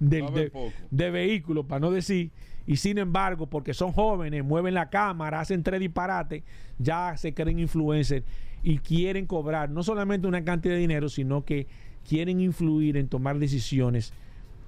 [0.00, 2.30] de, de vehículo, para no decir,
[2.66, 6.42] y sin embargo, porque son jóvenes, mueven la cámara, hacen tres disparates,
[6.78, 8.24] ya se creen influencers
[8.62, 11.66] y quieren cobrar no solamente una cantidad de dinero, sino que
[12.08, 14.12] quieren influir en tomar decisiones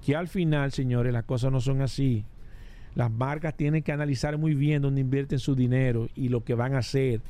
[0.05, 2.23] que al final, señores, las cosas no son así.
[2.95, 6.75] Las marcas tienen que analizar muy bien dónde invierten su dinero y lo que van
[6.75, 7.21] a hacer.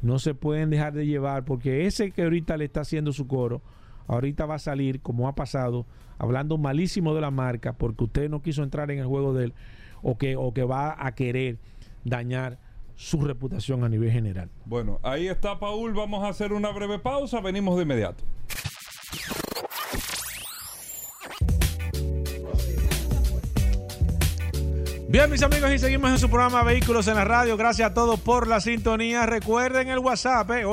[0.00, 3.60] No se pueden dejar de llevar porque ese que ahorita le está haciendo su coro,
[4.06, 5.86] ahorita va a salir, como ha pasado,
[6.22, 9.54] hablando malísimo de la marca porque usted no quiso entrar en el juego de él
[10.02, 11.58] o que, o que va a querer
[12.04, 12.58] dañar
[12.94, 14.48] su reputación a nivel general.
[14.64, 15.92] Bueno, ahí está Paul.
[15.94, 17.40] Vamos a hacer una breve pausa.
[17.40, 18.22] Venimos de inmediato.
[25.08, 27.56] Bien, mis amigos, y seguimos en su programa Vehículos en la Radio.
[27.56, 29.26] Gracias a todos por la sintonía.
[29.26, 30.64] Recuerden el WhatsApp, eh,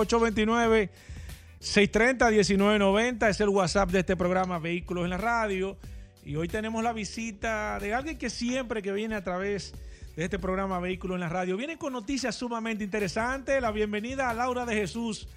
[1.60, 3.30] 829-630-1990.
[3.30, 5.78] Es el WhatsApp de este programa Vehículos en la Radio.
[6.24, 9.74] Y hoy tenemos la visita de alguien que siempre que viene a través
[10.16, 13.62] de este programa Vehículos en la Radio viene con noticias sumamente interesantes.
[13.62, 15.28] La bienvenida a Laura de Jesús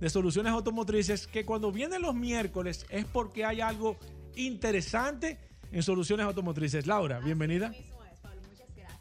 [0.00, 3.96] de Soluciones Automotrices, que cuando vienen los miércoles es porque hay algo
[4.36, 5.38] interesante
[5.72, 6.86] en Soluciones Automotrices.
[6.86, 7.72] Laura, bienvenida.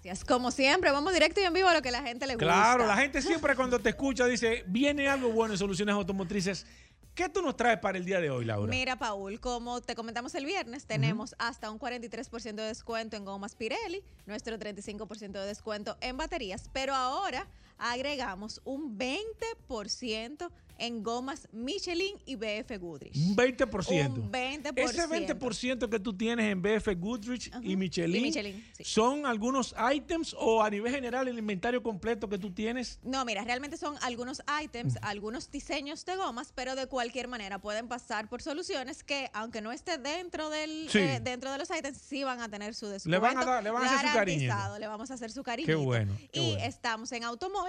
[0.07, 0.25] Gracias.
[0.25, 2.45] Como siempre, vamos directo y en vivo a lo que la gente le gusta.
[2.45, 6.65] Claro, la gente siempre cuando te escucha dice, viene algo bueno en soluciones automotrices.
[7.13, 8.69] ¿Qué tú nos traes para el día de hoy, Laura?
[8.69, 13.55] Mira, Paul, como te comentamos el viernes, tenemos hasta un 43% de descuento en gomas
[13.55, 22.17] Pirelli, nuestro 35% de descuento en baterías, pero ahora agregamos un 20% en gomas Michelin
[22.27, 23.15] y BF Goodrich.
[23.15, 24.13] un 20%.
[24.13, 24.73] Un 20%.
[24.75, 28.83] Ese 20% que tú tienes en BF Goodrich y Michelin, y Michelin, sí.
[28.83, 32.99] ¿son algunos items o a nivel general el inventario completo que tú tienes?
[33.01, 37.87] No, mira, realmente son algunos items, algunos diseños de gomas, pero de cualquier manera pueden
[37.87, 40.99] pasar por soluciones que, aunque no esté dentro del Sí.
[40.99, 43.09] eh, dentro de los items, sí van a tener su descuento.
[43.09, 45.41] Le van a dar- le van a hacer su garantizado, Le vamos a hacer su
[45.41, 45.65] cariño.
[45.65, 46.65] Qué bueno, qué y bueno.
[46.65, 47.23] estamos en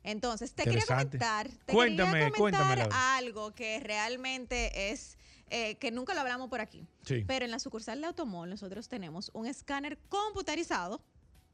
[0.03, 5.17] Entonces, te quería comentar, te Cuéntame, quería comentar algo que realmente es,
[5.49, 6.87] eh, que nunca lo hablamos por aquí.
[7.05, 7.23] Sí.
[7.27, 11.03] Pero en la sucursal de Automol nosotros tenemos un escáner computarizado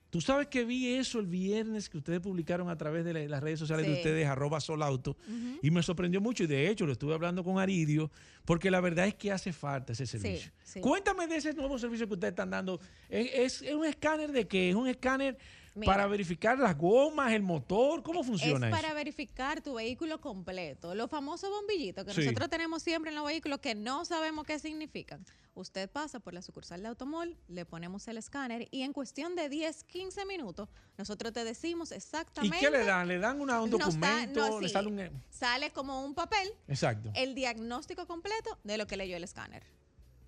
[0.10, 3.44] Tú sabes que vi eso el viernes que ustedes publicaron a través de la- las
[3.44, 5.18] redes sociales de ustedes, arroba solauto,
[5.62, 6.44] y me sorprendió mucho.
[6.46, 8.10] Y de hecho lo estuve hablando con Aridio,
[8.46, 10.52] porque la verdad es que hace falta ese servicio.
[10.64, 10.80] sí.
[10.80, 12.80] Cuéntame de ese nuevo servicio que ustedes están dando.
[13.10, 14.70] ¿Es, es- es un escáner de qué?
[14.70, 15.38] ¿Es un escáner
[15.78, 15.92] Mira.
[15.94, 18.02] para verificar las gomas, el motor?
[18.04, 18.82] ¿Cómo funciona es eso?
[18.82, 20.96] para verificar tu vehículo completo.
[20.96, 22.22] Los famosos bombillitos que Sí.
[22.22, 25.26] nosotros tenemos siempre en los vehículos que no sabemos qué significan.
[25.54, 29.50] Usted pasa por la sucursal de Automol, le ponemos el escáner y en cuestión de
[29.50, 32.58] 10, 15 minutos nosotros te decimos ¿Y exactamente.
[32.60, 33.08] qué le dan?
[33.08, 34.48] ¿Le dan una- un da- documento?
[34.50, 34.74] no, ¿Le sí.
[34.74, 35.24] sale un...?
[35.30, 37.12] Sale como un papel Exacto.
[37.16, 39.64] el diagnóstico completo de lo que leyó el escáner.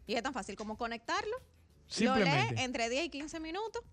[0.07, 1.35] Y es tan fácil como conectarlo.
[1.37, 2.55] Lo Simplemente.
[2.55, 3.83] lee entre 10 y 15 minutos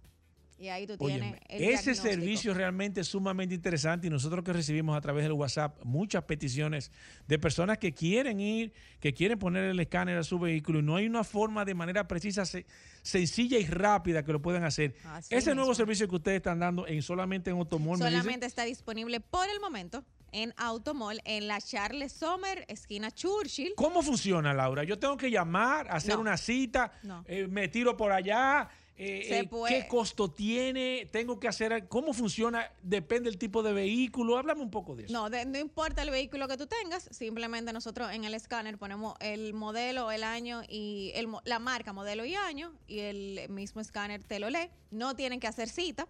[0.59, 4.53] y ahí tú Óyeme, tienes el ese servicio realmente es sumamente interesante y nosotros que
[4.53, 6.91] recibimos a través del WhatsApp muchas peticiones
[7.27, 10.97] de personas que quieren ir, que quieren poner el escáner a su vehículo y no
[10.97, 12.65] hay una forma de manera precisa, se-
[13.03, 14.95] sencilla y rápida que lo puedan hacer.
[15.05, 19.21] Así ese nuevo servicio que ustedes están dando en solamente en Automol, Solamente está disponible
[19.21, 23.73] por el momento en Automall, en la Charles Sommer, esquina Churchill.
[23.77, 24.85] ¿Cómo funciona, Laura?
[24.85, 26.21] Yo tengo que llamar, hacer No.
[26.23, 27.25] una cita, No.
[27.27, 28.69] eh, me tiro por allá.
[28.99, 29.49] Eh, eh.
[29.69, 31.07] ¿Qué costo tiene?
[31.11, 31.87] ¿Tengo que hacer?
[31.89, 32.71] ¿Cómo funciona?
[32.83, 34.39] Depende del tipo de vehículo.
[34.39, 35.13] Háblame un poco de eso.
[35.13, 39.15] No, de- no importa el vehículo que tú tengas, simplemente nosotros en el escáner ponemos
[39.21, 44.25] el modelo, el año y el, la marca, modelo y año, y el mismo escáner
[44.25, 44.71] te lo lee.
[44.91, 46.09] No tienen que hacer cita,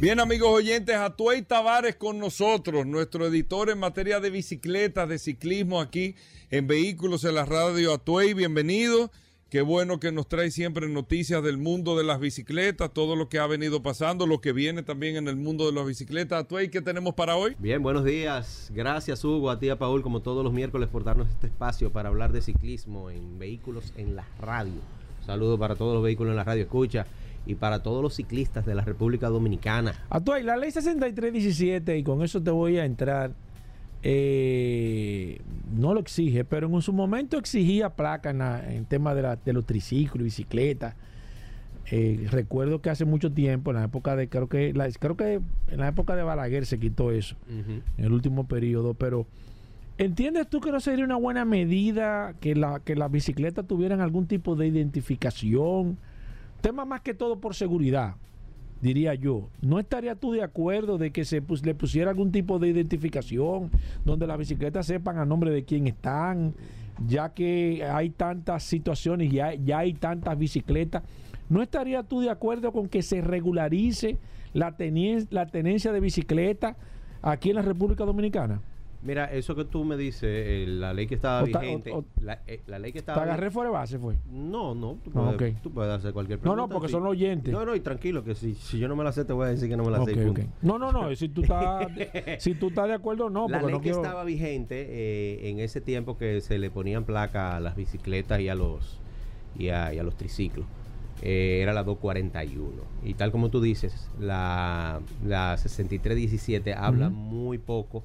[0.05, 5.81] Bien, amigos oyentes, Atuey Tavares con nosotros, nuestro editor en materia de bicicletas, de ciclismo
[5.81, 6.13] aquí
[6.51, 7.91] en Vehículos en la Radio.
[7.91, 9.09] Atuey, bienvenido.
[9.49, 13.39] Qué bueno que nos trae siempre noticias del mundo de las bicicletas, todo lo que
[13.39, 16.43] ha venido pasando, lo que viene también en el mundo de las bicicletas.
[16.43, 17.55] Atuey, ¿qué tenemos para hoy?
[17.57, 18.69] Bien, buenos días.
[18.75, 22.09] Gracias Hugo, a ti a Paul, como todos los miércoles, por darnos este espacio para
[22.09, 24.81] hablar de ciclismo en vehículos en la radio.
[25.21, 27.07] Un saludo para todos los vehículos en la radio escucha
[27.45, 29.93] y para todos los ciclistas de la República Dominicana.
[30.09, 33.31] Actual, la ley 6317, y con eso te voy a entrar,
[34.17, 35.41] eh,
[35.75, 39.35] no lo exige, pero en su momento exigía placa en, la- en tema de, la-
[39.35, 40.95] de los triciclos y bicicletas.
[41.91, 45.33] Eh, recuerdo que hace mucho tiempo, en la época de, creo que, la- creo que
[45.69, 49.27] en la época de Balaguer se quitó eso, en el último periodo, pero
[49.97, 54.25] ¿entiendes tú que no sería una buena medida que, la, que las bicicletas tuvieran algún
[54.27, 55.97] tipo de identificación?
[56.65, 58.15] Tema más que todo por seguridad,
[58.81, 59.49] diría yo.
[59.61, 63.69] ¿No estarías tú de acuerdo de que se le pusiera algún tipo de identificación
[64.03, 66.55] donde las bicicletas sepan a nombre de quién están?
[67.07, 71.03] ya que hay tantas situaciones, ya, ya hay tantas bicicletas,
[71.49, 74.17] ¿no estarías tú de acuerdo con que se regularice
[74.53, 76.77] la tenencia de bicicleta
[77.21, 78.59] aquí en la República Dominicana?
[79.05, 81.91] Mira, eso que tú me dices, eh, la ley que estaba O ta- o- vigente,
[81.91, 84.15] o- la, eh, la ley que Te estaba agarré fuera de base, fue.
[84.31, 86.61] No, no, tú Ah, puedes, tú puedes hacer cualquier No, pregunta.
[86.63, 86.93] no, porque sí.
[86.93, 87.53] son oyentes.
[87.53, 89.49] No, no, y tranquilo, que si, si yo no me la sé, te voy a
[89.49, 90.15] decir que no me la sé.
[90.63, 91.87] No, no, no, si tú estás,
[92.39, 93.97] si tú estás de acuerdo, no, la ley no que quiero...
[94.01, 98.49] estaba vigente eh, en ese tiempo que se le ponían placa a las bicicletas y
[98.49, 98.99] a los
[99.57, 100.65] y a, y a los triciclos
[101.21, 102.71] eh, era la 241
[103.05, 107.15] y tal como tú dices la, la 6317 habla Ujú.
[107.15, 108.03] muy poco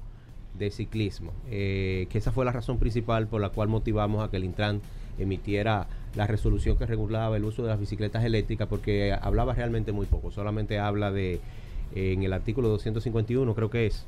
[0.57, 4.37] de ciclismo eh, que esa fue la razón principal por la cual motivamos a que
[4.37, 4.81] el Intran
[5.17, 10.05] emitiera la resolución que regulaba el uso de las bicicletas eléctricas porque hablaba realmente muy
[10.07, 11.39] poco solamente habla de
[11.95, 14.05] eh, en el artículo 251 creo que es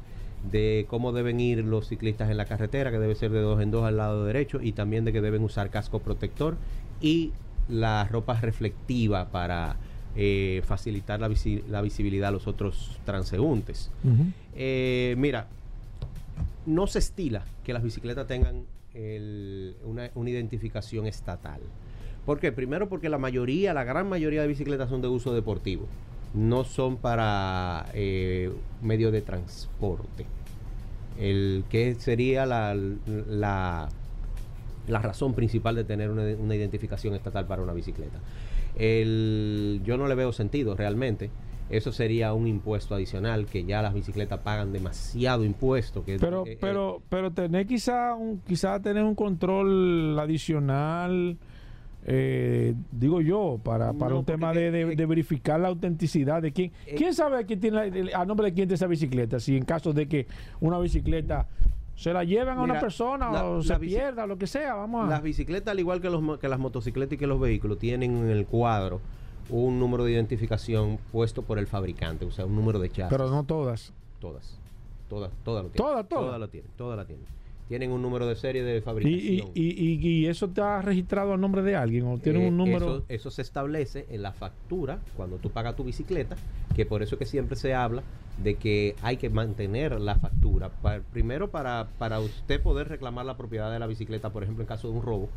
[0.52, 3.72] de cómo deben ir los ciclistas en la carretera, que debe ser de dos en
[3.72, 6.58] dos al lado derecho, y también de que deben usar casco protector
[7.00, 7.32] y
[7.70, 9.78] la ropa reflectiva para
[10.18, 13.90] eh, facilitar la, visi- la visibilidad a los otros transeúntes.
[14.54, 15.48] Eh, mira,
[16.66, 18.66] no se estila que las bicicletas tengan
[19.86, 21.62] una, una identificación estatal.
[22.26, 22.52] ¿Por qué?
[22.52, 25.88] Primero porque la mayoría, la gran mayoría de bicicletas son de uso deportivo.
[26.34, 28.52] No son para eh,
[28.82, 30.26] medio de transporte.
[31.20, 33.90] El que sería la, la,
[34.88, 38.20] la razón principal de tener una, una identificación estatal para una bicicleta.
[38.76, 41.30] El, yo no le veo sentido realmente.
[41.78, 46.04] Eso sería un impuesto adicional que ya las bicicletas pagan demasiado impuesto.
[46.06, 51.38] Que, Pero, eh, eh, pero, pero tener quizá un, quizá tener un control adicional,
[52.06, 56.52] eh, digo yo, para, para No, un tema de, de- de verificar la autenticidad de
[56.52, 56.72] quién.
[56.86, 59.40] eh, ¿Quién sabe a, quién tiene, la- a nombre de quién tiene esa bicicleta?
[59.40, 60.28] Si en caso de que
[60.60, 61.48] una bicicleta
[61.96, 65.06] se la llevan a una persona la- o la se pierda, lo que sea, vamos
[65.06, 65.10] a...
[65.10, 68.30] Las bicicletas, al igual que, los, que las motocicletas y que los vehículos, tienen en
[68.30, 69.00] el cuadro
[69.50, 73.10] un número de identificación puesto por el fabricante, o sea, un número de chasis.
[73.16, 73.92] pero no todas.
[74.20, 74.58] Todas.
[75.10, 75.88] Todas, todas lo tienen.
[75.92, 76.26] Todas, todas.
[76.26, 77.26] Todas lo tienen, todas la tienen.
[77.68, 79.50] Tienen un número de serie de fabricación.
[79.54, 82.58] y, y, y- y eso está registrado a nombre de alguien o tiene Eh, un
[82.58, 82.98] número...
[82.98, 86.36] Eso, eso se establece en la factura cuando tú pagas tu bicicleta,
[86.76, 88.04] que por eso es que siempre se habla
[88.44, 90.72] de que hay que mantener la factura.
[91.14, 94.90] Primero para, para usted poder reclamar la propiedad de la bicicleta, por ejemplo, en caso
[94.90, 95.30] de un robo.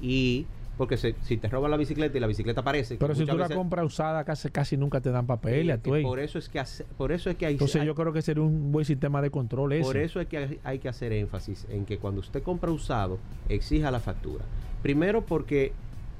[0.00, 0.46] Y
[0.78, 2.96] porque se- si te roban la bicicleta y la bicicleta aparece...
[2.96, 5.76] pero si tú la veces- compras usada, casi, casi nunca te dan papeles.
[5.76, 6.02] a tu que ahí.
[6.02, 8.22] por eso es que hace- por eso es que hay, Entonces hay- yo creo que
[8.22, 9.82] sería un buen sistema de control ese.
[9.84, 13.18] por eso es que hay, hay que hacer énfasis en que cuando usted compra usado,
[13.48, 14.44] exija la factura.
[14.82, 15.72] Primero porque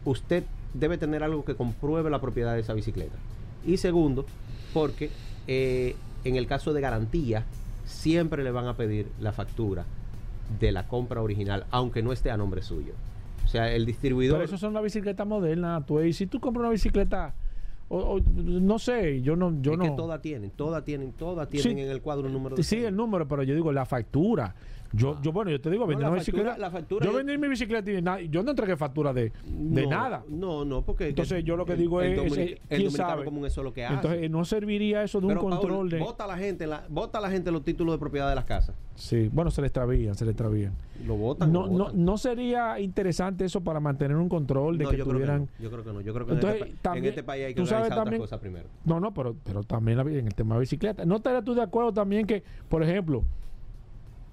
[0.04, 0.44] usted
[0.74, 3.16] debe tener algo que compruebe la propiedad de esa bicicleta.
[3.66, 4.26] Y segundo,
[4.74, 5.10] porque
[5.46, 7.44] eh, en el caso de garantía,
[7.84, 9.84] siempre le van a pedir la factura
[10.60, 12.92] de la compra original, aunque no esté a nombre suyo.
[13.52, 14.38] O sea, el distribuidor...
[14.38, 16.00] Pero eso son las bicicletas modernas, tú.
[16.00, 17.34] Y si tú compras una bicicleta,
[17.90, 19.84] o, o, no sé, yo no, yo es no.
[19.84, 21.82] que todas tienen, todas tienen, todas tienen Sí.
[21.84, 24.54] en el cuadro un número de Sí, el número, pero yo digo la factura.
[24.92, 26.08] Yo, yo bueno, yo te digo, vendí Ah.
[26.08, 26.58] la una factura- bicicleta.
[26.58, 29.90] la factura yo vendí mi bicicleta y na- yo no entregué factura de, de No,
[29.90, 30.24] nada.
[30.28, 31.08] No, no, porque...
[31.08, 33.24] Entonces, yo lo que el- digo el es- el ¿quién sabe?
[33.24, 33.94] común eso es lo que hace.
[33.94, 35.98] Entonces, no serviría eso de un Pero, Paul, control de.
[35.98, 38.74] Vota la gente, la, vota la gente los títulos de propiedad de las casas.
[38.94, 40.72] Sí, bueno, se le extravían, se le extravían.
[41.06, 41.50] Lo votan.
[41.52, 42.04] No, lo no, votan.
[42.04, 45.40] no sería interesante eso para mantener un control de No, que yo creo que tuvieran.
[45.58, 46.00] no, yo creo que no.
[46.02, 48.04] Yo creo que Entonces, en, este, también- en este país hay que sabes organizar otras
[48.04, 48.68] también- cosas primero.
[48.84, 51.04] No, no, pero, pero también en el tema de bicicleta.
[51.06, 53.22] ¿No estarías tú de acuerdo también que, por ejemplo,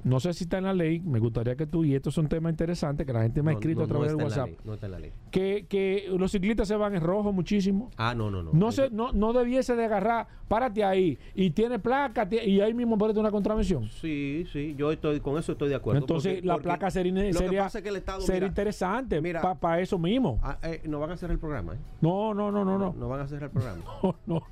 [0.03, 2.27] no sé si está en la ley, me gustaría que tú, y esto es un
[2.27, 4.57] tema interesante que la gente me ha escrito no, a través no del WhatsApp, ley,
[4.63, 5.11] no está en la ley.
[5.31, 7.89] que, que los ciclistas se van en rojo muchísimo.
[7.97, 8.51] Ah, no, no, no.
[8.53, 12.97] No, se, no, no debiese de agarrar, párate ahí, y tiene placa, y ahí mismo
[12.97, 13.89] ponerte una contravención.
[13.89, 15.99] Sí, sí, yo estoy con eso estoy de acuerdo.
[16.01, 19.41] Entonces, porque- la porque placa sería, sería, es que el Estado, sería mira, interesante mira,
[19.59, 20.39] para eso mismo.
[20.41, 21.77] ah, eh, no van a hacer el programa, ¿eh?
[22.01, 22.93] No, no, no, no, no.
[22.97, 23.83] No van a hacer el programa.
[24.25, 24.43] No,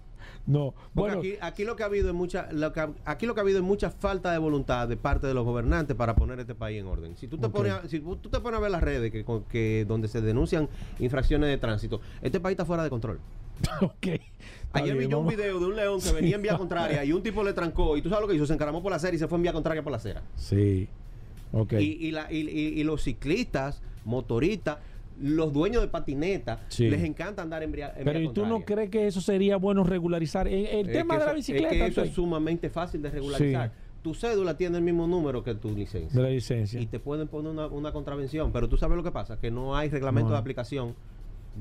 [0.47, 0.71] no.
[0.73, 3.35] Porque Bueno, aquí, aquí lo que ha habido es mucha, lo que ha- aquí lo
[3.35, 6.39] que ha habido es mucha falta de voluntad de parte de los gobernantes para poner
[6.39, 7.15] este país en orden.
[7.17, 10.07] Si tú te pones, a, si tú te pones a ver las redes que, donde
[10.07, 10.67] se denuncian
[10.99, 13.19] infracciones de tránsito, este país está fuera de control.
[13.81, 14.05] ok.
[14.07, 14.21] Está
[14.73, 17.21] Ayer vi yo un video de un león que venía en vía contraria y un
[17.23, 19.19] tipo le trancó y tú sabes lo que hizo, se encaramó por la acera y
[19.19, 20.21] se fue en vía contraria por la acera.
[20.35, 20.87] Sí.
[21.51, 21.73] Ok.
[21.73, 24.77] Y, y la- y- y- y los ciclistas, motoristas,
[25.21, 26.89] los dueños de patineta, Sí.
[26.89, 30.47] les encanta andar en Pero ¿y tú no crees que eso sería bueno regularizar?
[30.47, 31.69] El, el tema de la bicicleta.
[31.73, 33.69] Es que eso es sumamente fácil de regularizar.
[33.69, 33.75] Sí.
[34.03, 36.15] Tu cédula tiene el mismo número que tu licencia.
[36.21, 36.79] de la licencia.
[36.79, 38.51] Y te pueden poner una, una contravención.
[38.53, 40.35] Pero tú sabes lo que pasa, que no hay reglamento No.
[40.35, 40.95] de aplicación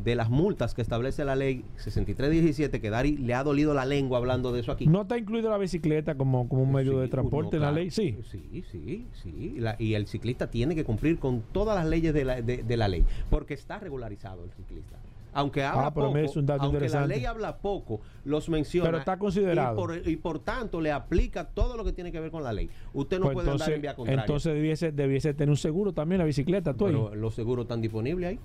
[0.02, 4.18] de las multas que establece la ley 6317, que Dari le ha dolido la lengua
[4.18, 4.86] hablando de eso aquí.
[4.86, 7.72] ¿No está incluido la bicicleta como, como un medio Sí, de transporte no, en la
[7.72, 7.90] ley?
[7.90, 8.16] Sí.
[8.30, 9.52] Sí, sí, sí.
[9.56, 12.62] Y, la- y el ciclista tiene que cumplir con todas las leyes de la, de,
[12.62, 14.96] de la ley, porque está regularizado el ciclista.
[15.32, 18.88] Aunque habla Ah, pero poco, es un dato aunque la ley habla poco, los menciona.
[18.88, 19.74] Pero está considerado.
[19.74, 22.54] Y por, y por tanto le aplica todo lo que tiene que ver con la
[22.54, 22.70] ley.
[22.94, 24.20] Usted no Pues puede andar entonces, en vía contraria.
[24.22, 26.92] entonces debiese, debiese tener un seguro también la bicicleta, tú ahí.
[26.94, 28.38] pero los seguros están disponibles ahí.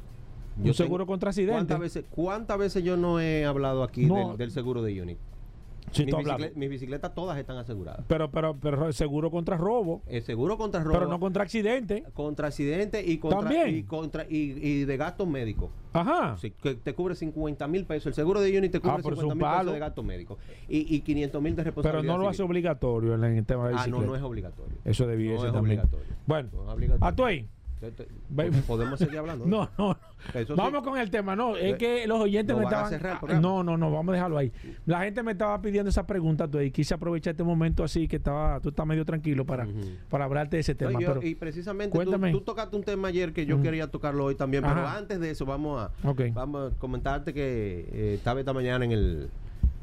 [0.57, 1.53] Un seguro contra accidente.
[1.53, 4.29] ¿Cuántas veces, ¿Cuántas veces yo no he hablado aquí No.
[4.29, 5.17] del, del seguro de Unit?
[5.91, 8.05] Sí, mis, bicicletas, mis bicicletas todas están aseguradas.
[8.07, 12.05] Pero, pero, pero seguro contra robo, El seguro contra robo, pero no contra accidente.
[12.13, 13.75] contra accidente y contra, También.
[13.75, 15.69] y, contra y, y de gastos médicos.
[15.91, 16.37] Ajá.
[16.37, 18.05] Sí, que te cubre 50 mil pesos.
[18.07, 20.05] El seguro de Unit te cubre Ah, pero es 50 un mil pesos de gastos
[20.05, 20.37] médicos.
[20.69, 23.73] Y, y 500 mil de pero responsabilidad no lo hace obligatorio en el tema de
[23.73, 23.99] Ah, bicicleta.
[24.05, 24.77] no, no es obligatorio.
[24.85, 25.79] Eso debiese No es también.
[25.79, 26.15] obligatorio.
[26.25, 27.05] Bueno, No es obligatorio.
[27.05, 27.45] a tú ahí.
[28.67, 29.45] Podemos seguir hablando.
[29.51, 29.97] No, no.
[30.33, 30.45] Sí.
[30.55, 31.35] Vamos con el tema.
[31.35, 32.89] No, es que los oyentes ¿no me estaban.
[32.89, 33.39] cerrar ah?
[33.39, 34.51] No, no, no, vamos a dejarlo ahí.
[34.85, 38.17] La gente me estaba pidiendo esa pregunta, tú, y quise aprovechar este momento así que
[38.17, 39.67] estaba, tú estás medio tranquilo para,
[40.09, 40.99] para hablarte de ese No, tema.
[41.01, 42.31] yo- pero, y precisamente cuéntame.
[42.31, 44.97] tú tocaste un tema ayer que yo quería tocarlo hoy también, pero Ajá.
[44.97, 45.91] antes de eso vamos a,
[46.33, 49.29] vamos a comentarte que eh, estaba esta mañana en el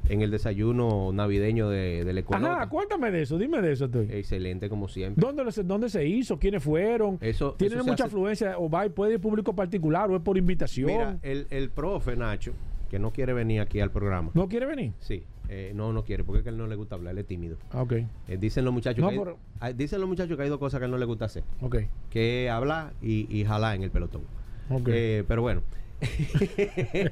[0.09, 2.51] en el desayuno navideño de, del Ecuador.
[2.51, 3.87] Ajá, cuéntame de eso, dime de eso.
[4.11, 5.25] Excelente como siempre.
[5.25, 6.39] ¿Dónde, ¿Dónde se hizo?
[6.39, 7.19] ¿Quiénes fueron?
[7.21, 8.59] Eso- ¿Tienen eso mucha afluencia?
[8.59, 10.87] ¿O va y puede ir público particular o es por invitación?
[10.91, 12.53] Mira, el, el profe Nacho,
[12.91, 14.31] que no quiere venir aquí al programa.
[14.35, 14.93] ¿No quiere venir?
[15.01, 17.19] Sí, eh, no, no quiere, porque es que a él no le gusta hablar, él
[17.19, 17.57] es tímido.
[17.71, 19.39] Ah, ok, Eh, dicen los muchachos No, que hay- pero-
[19.77, 21.77] dicen los muchachos que hay dos cosas que a él no le gusta hacer, ok,
[22.11, 24.23] que hablar y, y jalar en el pelotón.
[24.71, 24.89] ok.
[24.93, 25.63] Eh, pero bueno.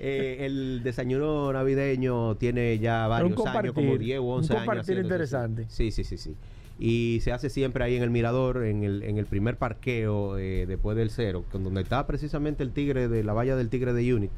[0.00, 4.66] Eh, el desayuno navideño tiene ya varios años, como 10 o un 11 años.
[4.66, 5.06] compartir haciéndose.
[5.06, 5.66] interesante.
[5.68, 6.36] Sí, sí, sí, sí.
[6.78, 10.66] Y se hace siempre ahí en el mirador, en el, en el primer parqueo eh,
[10.66, 14.14] después del cero, con donde está precisamente el tigre de la valla del tigre de
[14.14, 14.30] Unit.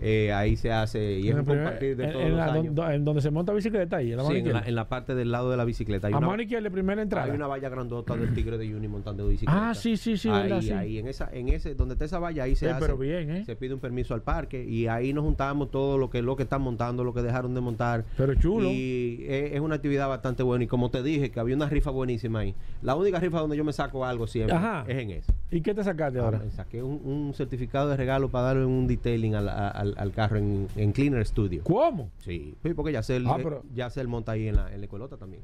[0.00, 2.74] Eh, ahí se hace y es un compartir de en- todos en los la- años.
[2.74, 4.62] don- en donde se monta bicicleta ahí, en la Sí, en, la, izquierda.
[4.68, 6.06] en la parte del lado de la bicicleta.
[6.06, 7.26] Hay a una, mano izquierda, primera entrada.
[7.26, 9.70] hay una valla grandota del tigre de Uni montando bicicleta.
[9.70, 10.70] Ah, sí, sí, sí, Ahí, verdad, sí.
[10.72, 12.80] ahí, en, esa, en ese, donde está esa valla, ahí se Eh, hace.
[12.80, 13.44] pero bien, ¿eh?
[13.44, 16.44] Se pide un permiso al parque y ahí nos juntamos todo lo que lo que
[16.44, 18.04] están montando, lo que dejaron de montar.
[18.16, 18.70] Pero chulo.
[18.70, 20.64] Y es, es una actividad bastante buena.
[20.64, 22.54] Y como te dije, que había una rifa buenísima ahí.
[22.82, 24.84] La única rifa donde yo me saco algo siempre Ajá.
[24.88, 25.34] es en esa.
[25.50, 26.38] ¿Y qué te sacaste Ah, ahora?
[26.38, 30.36] me saqué un, un certificado de regalo para darle un detailing al, al- al carro
[30.38, 31.62] en, en Cleaner Studio.
[31.64, 32.10] ¿Cómo?
[32.18, 35.16] Sí, sí, porque Yacel, Ah, eh, pero- Yacel monta ahí en la, en la escuelota
[35.16, 35.42] también.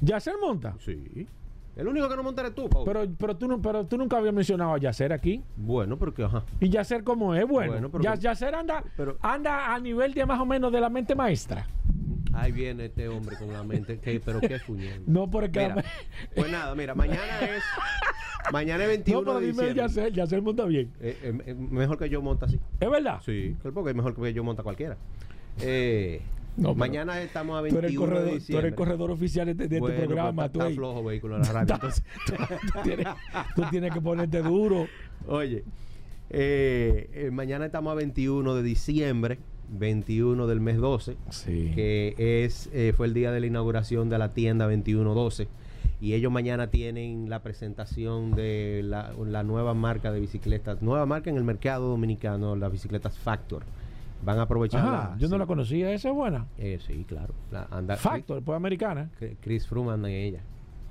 [0.00, 0.74] ¿Yacer monta?
[0.78, 1.26] Sí.
[1.76, 2.68] El único que no monta eres tú.
[2.84, 5.42] Pero, pero, tú no, pero tú nunca habías mencionado a Yacer aquí.
[5.56, 6.42] bueno, porque ajá.
[6.58, 7.46] ¿Y Yacer cómo es?
[7.46, 10.80] Bueno, Bueno, pero- Ya- Yacer anda, pero- anda a nivel de más o menos de
[10.80, 11.66] la mente maestra.
[12.32, 13.98] Ahí viene este hombre con la mente.
[14.00, 15.02] que- pero qué fuñendo.
[15.06, 15.60] No, porque...
[15.60, 15.84] Mira,
[16.34, 17.62] pues nada, mira, mañana es.
[18.52, 19.82] Mañana es 21 no, pero de dime diciembre.
[19.88, 20.90] Yacer, Yacer monta bien.
[21.00, 22.58] Eh, eh, eh, mejor que yo monta así.
[22.80, 23.20] ¿Es verdad?
[23.24, 24.96] Sí, claro, porque es mejor que yo monta cualquiera.
[25.60, 26.20] Eh,
[26.56, 28.66] No, mañana estamos a Tú eres, 21 de corredor, tú diciembre.
[28.66, 30.46] eres corredor oficial de, este- de Bueno, este programa.
[30.46, 31.74] está, tú, está flojo vehículo en la radio.
[31.80, 32.02] entonces-
[32.72, 33.06] tú, tienes,
[33.54, 34.86] tú tienes que ponerte duro.
[35.28, 35.62] Oye,
[36.30, 39.38] eh, eh, mañana estamos a 21 de diciembre,
[39.70, 41.72] 21 del mes 12, Sí.
[41.74, 45.46] que es eh, fue el día de la inauguración de la tienda 2112.
[46.00, 51.28] Y ellos mañana tienen la presentación de la, la nueva marca de bicicletas, nueva marca
[51.28, 53.64] en el mercado dominicano, las bicicletas Factor.
[54.24, 55.38] Van a aprovechar Ajá, yo no sí.
[55.38, 55.92] la conocía.
[55.92, 56.46] Esa es buena.
[56.58, 57.34] Eh, sí, claro.
[57.50, 59.10] La, anda, Factor, pues americana.
[59.18, 60.40] Chris, Chris Froome anda en ella.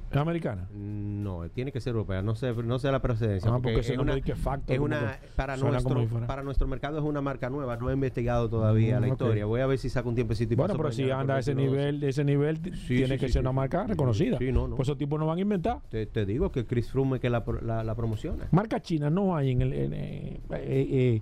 [0.09, 0.67] Es americana.
[0.73, 2.21] No, tiene que ser europea.
[2.21, 3.51] No sé, no sé la procedencia.
[3.53, 6.97] Ah, porque ese es una, de que Factor es una para nuestro para nuestro mercado
[6.99, 7.75] es una marca nueva.
[7.77, 9.45] No he investigado todavía Mm, la historia.
[9.45, 11.77] Voy a ver si saco un tiempecito y Bueno, pero si anda a ese 21.
[11.77, 14.37] nivel, ese nivel, Sí, tiene sí, que sí, ser una marca reconocida.
[14.37, 14.75] sí, no, no.
[14.77, 15.79] Pues esos tipos no van a inventar.
[15.89, 18.47] Te, te digo que Chris Froome es que la, la, la promociona.
[18.51, 19.73] Marca china no hay en el.
[19.73, 21.21] en, eh, eh,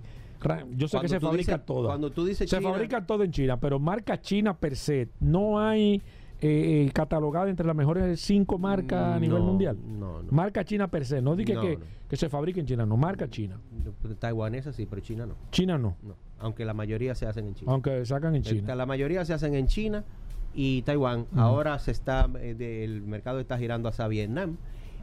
[0.76, 1.86] yo sé Cuando que se fabrica dices- todo.
[1.88, 5.08] cuando tú dices se China- fabrica todo en China, pero marca china per se.
[5.18, 6.00] No hay
[6.40, 9.76] eh, catalogada entre las mejores cinco marcas a nivel mundial.
[9.86, 10.30] No, no.
[10.32, 11.22] Marca china per se.
[11.22, 11.84] No diga No, que, no.
[12.08, 12.96] que se fabrica en China, no.
[12.96, 13.58] Marca china.
[14.18, 15.34] Taiwanesa sí, pero China no.
[15.50, 15.96] China no.
[16.02, 16.14] no.
[16.38, 17.72] Aunque la mayoría se hacen en China.
[17.72, 18.74] Aunque sacan en China.
[18.74, 20.04] La mayoría se hacen en China
[20.54, 21.26] y Taiwán.
[21.36, 24.56] Ahora se está eh, de- el mercado está girando hacia Vietnam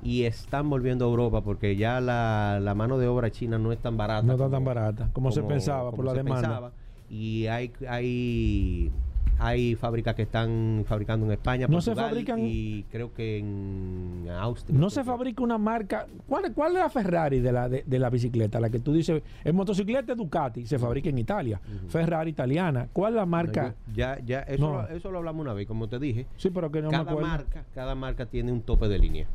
[0.03, 3.79] y están volviendo a Europa porque ya la, la mano de obra china no es
[3.79, 4.21] tan barata.
[4.27, 6.41] No está tan barata como, se pensaba por la se demanda.
[6.47, 6.71] pensaba.
[7.09, 8.91] Y hay hay
[9.39, 14.27] hay fábricas que están fabricando en España, No se Portugal fabrican- y creo que en
[14.29, 14.77] Austria.
[14.77, 16.07] No se fabrica una marca.
[16.27, 18.59] ¿Cuál, cuál es la Ferrari de la, de, de la bicicleta?
[18.59, 21.59] La que tú dices, en motocicleta Ducati se fabrica en Italia.
[21.89, 22.87] Ferrari italiana.
[22.93, 23.75] ¿Cuál es la marca?
[23.93, 24.81] Ya, ya, eso, No.
[24.83, 26.25] lo, eso lo hablamos una vez, como te dije.
[26.37, 27.27] Sí, pero que no me cada acuerdo.
[27.29, 29.27] marca, cada marca tiene un tope de línea.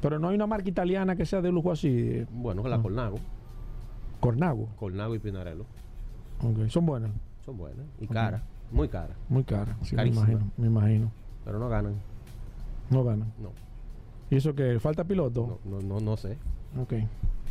[0.00, 1.88] Pero no hay una marca italiana que sea de lujo así.
[1.88, 2.26] eh.
[2.30, 2.82] Bueno, la No.
[2.82, 3.18] Colnago.
[4.20, 4.68] Cornago.
[4.76, 5.64] Colnago y Pinarello.
[6.42, 7.10] Ok, Son buenas.
[7.44, 9.76] Son buenas y caras, muy caras, Muy caras.
[9.82, 10.40] Sí, me imagino.
[10.56, 11.10] Me imagino.
[11.44, 11.94] pero no ganan.
[12.90, 13.32] No ganan.
[13.40, 13.50] No,
[14.30, 15.58] ¿Y eso que ¿Falta piloto?
[15.64, 16.36] no, no, no, no sé.
[16.80, 16.94] Ok.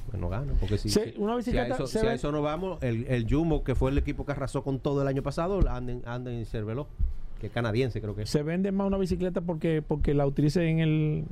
[0.09, 0.55] Pues no ganan.
[0.59, 3.05] Porque si, Se- una si a bicicleta eso, se si a eso no vamos, el,
[3.07, 6.35] el Jumbo, que fue el equipo que arrasó con todo el año pasado, anden, anden
[6.39, 6.87] en Cerveló,
[7.39, 8.29] que es canadiense, creo que es.
[8.29, 11.25] Se vende más una bicicleta porque, porque la utilice en el.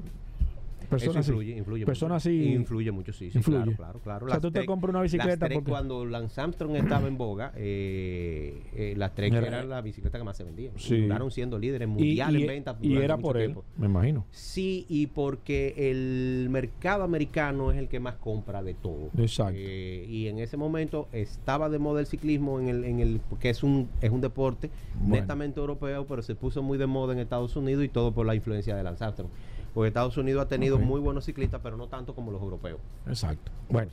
[0.89, 1.29] Personas Eso así.
[1.31, 2.29] influye, influye Personas mucho.
[2.29, 3.57] así- Influye mucho, sí, sí, Influye.
[3.63, 4.25] claro, claro, claro.
[4.25, 7.17] O sea, Las tú te tres- compras una bicicleta porque- cuando Lance Armstrong estaba en
[7.17, 10.73] boga, eh, eh, las tres Era- eran la bicicleta que más se vendían.
[10.77, 10.95] Sí.
[10.95, 12.77] Y Duraron siendo líderes Y, mundial y- en venta.
[12.81, 13.63] y durante era mucho por él, tiempo.
[13.77, 14.25] me imagino.
[14.31, 19.09] Sí, y porque el mercado americano es el que más compra de todo.
[19.17, 19.53] Exacto.
[19.57, 23.49] Eh, y en ese momento estaba de moda el ciclismo, en el, en el, que
[23.49, 24.69] es un, es un deporte
[24.99, 25.15] Bueno.
[25.15, 28.35] netamente europeo, pero se puso muy de moda en Estados Unidos y todo por la
[28.35, 29.29] influencia de Lance Armstrong.
[29.77, 32.79] Porque Estados Unidos ha tenido muy buenos ciclistas, pero no tanto como los europeos.
[33.05, 33.51] Exacto.
[33.69, 33.91] Bueno,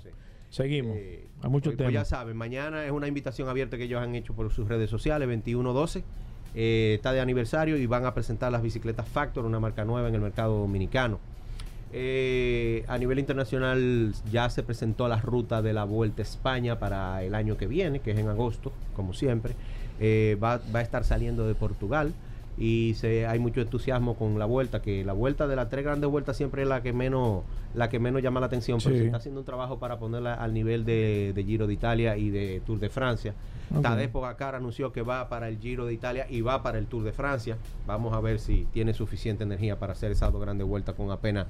[0.48, 0.96] seguimos.
[0.96, 2.08] eh, Hay muchos pues, pues ya temas.
[2.08, 6.02] saben, mañana es una invitación abierta que ellos han hecho por sus redes sociales, 2112.
[6.54, 10.14] eh, está de aniversario y van a presentar las bicicletas Factor, una marca nueva en
[10.14, 11.20] el mercado dominicano.
[11.92, 17.22] Eh, a nivel internacional ya se presentó la ruta de la Vuelta a España para
[17.22, 19.54] el año que viene, que es en agosto, como siempre.
[20.00, 22.14] Eh, va, va a estar saliendo de Portugal
[22.56, 26.08] y se, hay mucho entusiasmo con la vuelta, que la vuelta de las tres grandes
[26.08, 27.42] vueltas siempre es la que menos,
[27.74, 29.00] la que menos llama la atención, pero Sí.
[29.00, 32.30] se está haciendo un trabajo para ponerla al nivel de, de Giro de Italia y
[32.30, 33.34] de Tour de Francia.
[33.74, 33.82] Ok.
[33.82, 37.02] Tadej Pogacar anunció que va para el Giro de Italia y va para el Tour
[37.02, 37.56] de Francia.
[37.86, 41.46] Vamos a ver si tiene suficiente energía para hacer esas dos grandes vueltas con apenas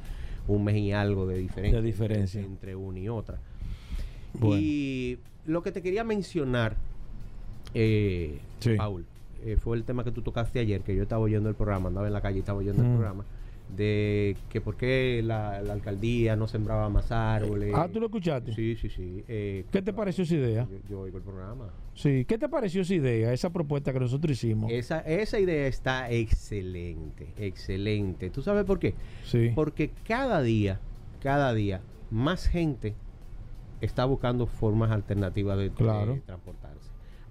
[0.49, 2.41] un mes y algo de diferencia, De diferencia.
[2.41, 3.39] entre una y otra.
[4.33, 4.57] Bueno.
[4.63, 6.77] Y lo que te quería mencionar,
[7.75, 8.75] eh, Sí.
[8.77, 9.05] Paul,
[9.45, 12.07] eh, fue el tema que tú tocaste ayer, que yo estaba oyendo el programa, andaba
[12.07, 12.93] en la calle y estaba oyendo el Mm.
[12.93, 13.25] programa,
[13.77, 17.73] de que por qué la, la alcaldía no sembraba más árboles.
[17.75, 18.53] Ah, ¿tú lo escuchaste?
[18.55, 19.25] Sí, sí, sí.
[19.27, 20.69] eh, ¿Qué te pareció esa idea?
[20.71, 21.71] Yo, yo oigo el programa.
[21.95, 22.25] Sí.
[22.27, 24.71] ¿Qué te pareció esa idea, esa propuesta que nosotros hicimos?
[24.71, 28.31] Esa, esa idea está excelente, excelente.
[28.31, 28.95] ¿Tú sabes por qué?
[29.25, 29.53] sí.
[29.55, 30.79] Porque cada día,
[31.23, 31.81] cada día,
[32.11, 32.95] más gente
[33.81, 36.19] está buscando formas alternativas de, de Claro.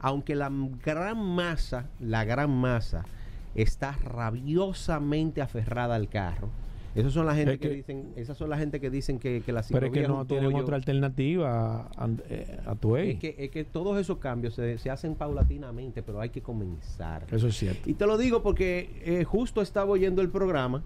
[0.04, 0.52] Aunque la
[0.86, 3.06] gran masa, la gran masa,
[3.56, 6.50] está rabiosamente aferrada al carro.
[6.96, 9.42] Esas son la gente Es que, que- dicen, esas son la gente que dicen que,
[9.46, 13.36] que la Pero es que no tienen otra alternativa a, eh, a tu Es que,
[13.38, 17.26] es que todos esos cambios se, se hacen paulatinamente, pero hay que comenzar.
[17.32, 17.90] Eso es cierto.
[17.90, 20.84] Y te lo digo porque eh, justo estaba oyendo el programa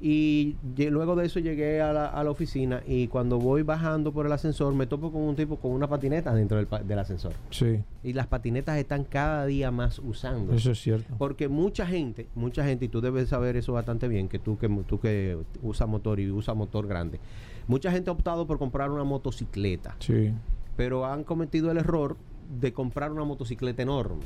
[0.00, 4.12] y lle- luego de eso llegué a la, a la oficina y cuando voy bajando
[4.12, 7.32] por el ascensor me topo con un tipo con una patineta dentro del, del ascensor.
[7.50, 10.52] Sí, Y las patinetas están cada día más usando.
[10.54, 11.14] eso es cierto.
[11.18, 14.68] Porque mucha gente, mucha gente, y tú debes saber eso bastante bien, que tú que,
[14.86, 17.20] tú que usas motor y usas motor grande,
[17.68, 20.32] mucha gente ha optado por comprar una motocicleta, Sí.
[20.76, 22.16] pero han cometido el error
[22.60, 24.24] de comprar una motocicleta enorme.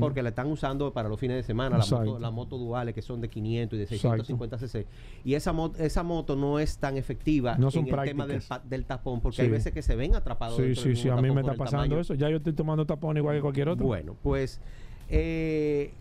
[0.00, 2.04] Porque la están usando para los fines de semana, las Exacto.
[2.04, 4.22] motos las motos duales que son de 500 y de Exacto.
[4.22, 4.86] 650 cc.
[5.24, 8.36] Y esa, mo- esa moto no es tan efectiva No son en el tema del,
[8.36, 8.58] prácticas.
[8.60, 9.42] pa- del tapón, porque Sí.
[9.42, 10.58] hay veces que se ven atrapados.
[10.58, 11.98] Sí, sí, sí, a mí me está pasando tamaño.
[12.00, 12.12] eso.
[12.12, 13.86] Ya yo estoy tomando tapón igual que cualquier otro.
[13.86, 14.60] Bueno, pues,
[15.08, 15.92] eh,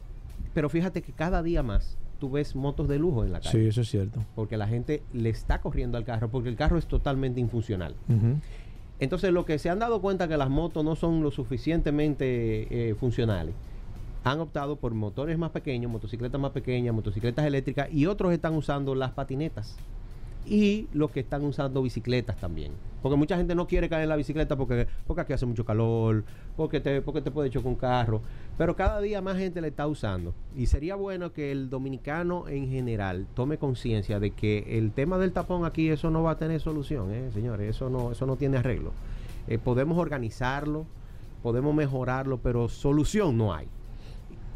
[0.53, 3.67] pero fíjate que cada día más tú ves motos de lujo en la Sí, calle.
[3.69, 4.23] eso es cierto.
[4.35, 7.95] Porque la gente le está corriendo al carro, porque el carro es totalmente infuncional.
[8.99, 12.93] Entonces, lo que se han dado cuenta que las motos no son lo suficientemente eh,
[12.95, 13.55] funcionales,
[14.23, 18.93] han optado por motores más pequeños, motocicletas más pequeñas, motocicletas eléctricas y otros están usando
[18.93, 19.75] las patinetas.
[20.45, 22.71] Y los que están usando bicicletas también.
[23.01, 26.23] Porque mucha gente no quiere caer en la bicicleta porque, porque aquí hace mucho calor,
[26.55, 28.21] porque te, porque te puede chocar un carro.
[28.57, 30.33] Pero cada día más gente le está usando.
[30.55, 35.31] Y sería bueno que el dominicano en general tome conciencia de que el tema del
[35.31, 37.75] tapón aquí, eso no va a tener solución, ¿eh, señores.
[37.75, 38.91] Eso no, eso no tiene arreglo.
[39.47, 40.85] Eh, podemos organizarlo,
[41.41, 43.67] podemos mejorarlo, pero solución no hay.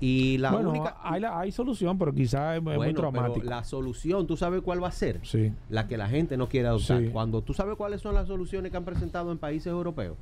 [0.01, 0.97] Y la bueno, única.
[1.01, 3.45] hay, la- hay solución, pero quizás es, muy Bueno, pero traumático.
[3.45, 5.19] la solución, ¿tú sabes cuál va a ser?
[5.23, 5.53] Sí.
[5.69, 7.01] La que la gente no quiere adoptar.
[7.01, 7.09] Sí.
[7.09, 10.17] Cuando tú sabes cuáles son las soluciones que han presentado en países europeos,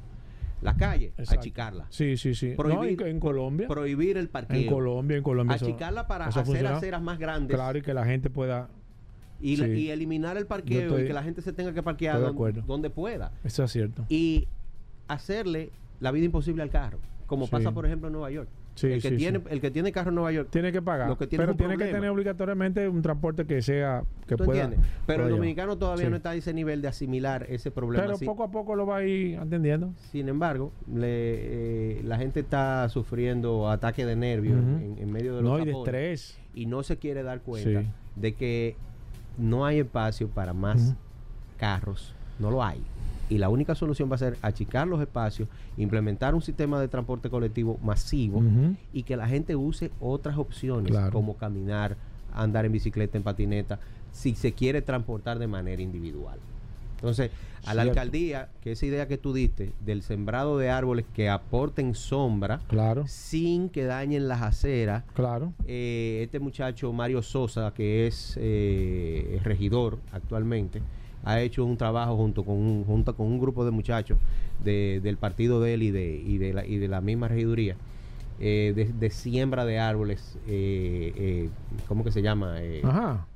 [0.61, 1.39] la calle, Exacto.
[1.41, 1.87] achicarla.
[1.89, 2.51] Sí, sí, sí.
[2.51, 3.67] No, Prohibir, en, en Colombia.
[3.67, 4.57] prohibir el parqueo.
[4.57, 5.55] En Colombia, en Colombia.
[5.55, 8.69] eso- achicarla para eso hacer aceras más grandes Claro, y que la gente pueda.
[9.41, 12.21] y, la- y eliminar el parqueo estoy- y que la gente se tenga que parquear
[12.21, 13.31] donde, donde pueda.
[13.43, 14.05] Eso es cierto.
[14.07, 14.47] Y
[15.07, 17.51] hacerle la vida imposible al carro, como Sí.
[17.51, 18.47] pasa por ejemplo en Nueva York.
[18.75, 19.45] Sí, el, que sí, tiene, sí.
[19.51, 21.07] el que tiene carro en Nueva York Tiene que pagar.
[21.07, 24.03] Lo que tiene es pero tiene que tener obligatoriamente un transporte que sea.
[24.27, 24.63] Que ¿Tú pueda.
[24.63, 24.89] entiendes?
[25.05, 28.05] Pero el dominicano todavía no está a ese nivel de asimilar ese problema.
[28.05, 29.93] Pero poco a poco lo va a ir entendiendo.
[30.11, 35.41] Sin embargo, le- eh, la gente está sufriendo ataques de nervios en, en medio de
[35.43, 36.39] los No, y de estrés.
[36.55, 37.83] y no se quiere dar cuenta
[38.15, 38.75] de que
[39.37, 40.95] no hay espacio para más
[41.57, 42.15] carros.
[42.39, 42.81] No lo hay.
[43.33, 47.31] Y la única solución va a ser achicar los espacios, implementar un sistema de transporte
[47.31, 48.43] colectivo masivo
[48.93, 51.11] y que la gente use otras opciones Claro.
[51.11, 51.97] como caminar,
[52.31, 53.79] andar en bicicleta, en patineta,
[54.11, 56.37] si se quiere transportar de manera individual.
[56.97, 57.31] Entonces,
[57.65, 61.95] a la alcaldía, que esa idea que tú diste del sembrado de árboles que aporten
[61.95, 65.53] sombra Claro, sin que dañen las aceras, claro.
[65.65, 70.81] eh, este muchacho Mario Sosa, que es eh, regidor actualmente,
[71.23, 74.17] ha hecho un trabajo junto con un, junto con un grupo de muchachos
[74.63, 77.75] de- del partido de él y de, y de, la, y de la misma regiduría,
[78.39, 81.49] eh, de, de siembra de árboles, eh, eh,
[81.87, 82.57] ¿cómo que se llama?
[82.83, 83.27] Ajá.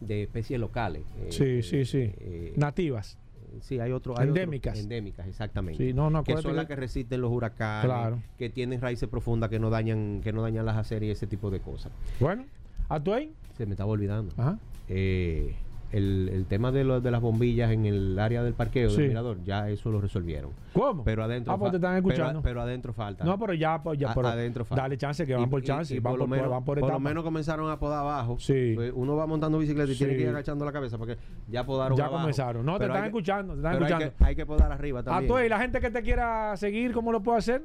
[0.00, 1.02] de especies locales.
[1.30, 2.12] Sí, sí, sí.
[2.56, 3.18] Nativas.
[3.62, 4.12] Sí, hay otro.
[4.16, 4.78] hay otro- Endémicas.
[4.78, 5.84] endémicas, exactamente.
[5.84, 8.22] Sí, no, no, que son las que- que resisten los huracanes, Claro.
[8.38, 11.50] que tienen raíces profundas que no dañan, que no dañan las aceras y ese tipo
[11.50, 11.90] de cosas.
[12.20, 12.44] Bueno,
[12.88, 13.32] ¿a tu ahí?
[13.56, 14.32] Se me estaba olvidando.
[14.36, 14.58] Ajá.
[14.88, 15.54] Eh,
[15.92, 18.98] el, el tema de, lo- de las bombillas en el área del parqueo Sí.
[19.00, 20.50] del mirador, ya eso lo resolvieron.
[20.74, 21.02] ¿Cómo?
[21.04, 21.52] Pero adentro.
[21.52, 22.42] Ah, pues te están escuchando.
[22.42, 23.24] Pero, adentro falta.
[23.24, 24.82] no, pero ya, pues ya, A- pero adentro falta.
[24.82, 26.74] dale chance que van Y- por y- chance, y van por, lo menos, van por
[26.78, 26.98] por lo etapa.
[27.00, 28.36] menos comenzaron a podar abajo.
[28.38, 28.72] Sí.
[28.74, 31.16] Pues Uno va montando bicicleta y tiene que ir agachando la cabeza porque
[31.48, 32.20] ya podaron Ya abajo.
[32.20, 32.66] comenzaron.
[32.66, 34.16] No, te están que- escuchando, te están pero hay escuchando.
[34.18, 35.28] que- Hay que, podar arriba A también.
[35.28, 37.62] tu ahí, la gente que te quiera seguir, ¿cómo lo puede hacer?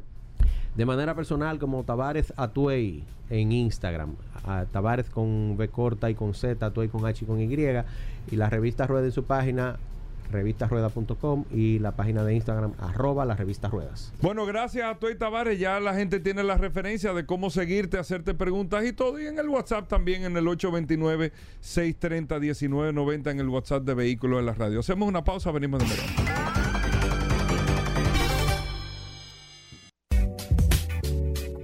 [0.75, 4.15] De manera personal, como Tavares Atuey en Instagram.
[4.45, 7.53] A Tavares con B corta y con Z, Atuey con H y con Y.
[8.31, 9.77] Y la revista Rueda en su página,
[10.31, 14.11] revistasrueda.com y la página de Instagram, arroba la revista Ruedas.
[14.21, 15.59] Bueno, gracias a Toy Tavares.
[15.59, 19.21] Ya la gente tiene la referencia de cómo seguirte, hacerte preguntas y todo.
[19.21, 24.53] Y en el WhatsApp también, en el 829-630-1990, en el WhatsApp de Vehículos en la
[24.53, 24.79] Radio.
[24.79, 26.01] Hacemos una pausa, venimos de nuevo.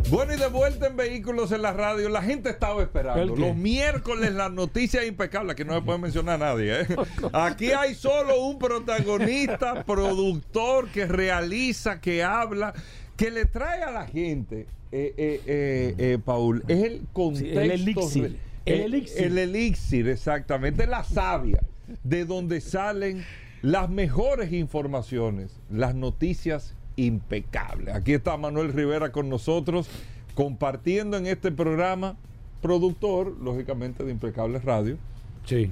[0.09, 2.09] Bueno, y de vuelta en Vehículos en la Radio.
[2.09, 3.35] La gente estaba esperando.
[3.35, 3.39] ¿El?
[3.39, 6.81] Los miércoles las noticias impecables, que no se puede mencionar a nadie.
[6.81, 6.87] ¿eh?
[7.31, 12.73] Aquí hay solo un protagonista, productor que realiza, que habla,
[13.15, 17.59] que le trae a la gente, eh, eh, eh, eh, Paul, es el contexto.
[17.59, 18.39] el elixir.
[18.65, 19.23] El eh, elixir.
[19.23, 20.87] el elixir, exactamente.
[20.87, 21.61] La savia,
[22.03, 23.23] de donde salen
[23.61, 26.75] las mejores informaciones, las noticias
[27.05, 27.95] impecables.
[27.95, 29.89] Aquí está Manuel Rivera con nosotros,
[30.35, 32.15] compartiendo en este programa,
[32.61, 34.97] productor, lógicamente, de Impecables Radio.
[35.45, 35.71] Sí.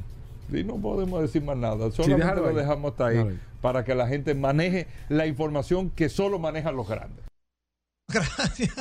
[0.51, 3.39] Y no podemos decir más nada, solamente déjalo lo dejamos hasta ahí.
[3.61, 7.26] para que la gente maneje la información que solo manejan los grandes.
[8.13, 8.71] Gracias.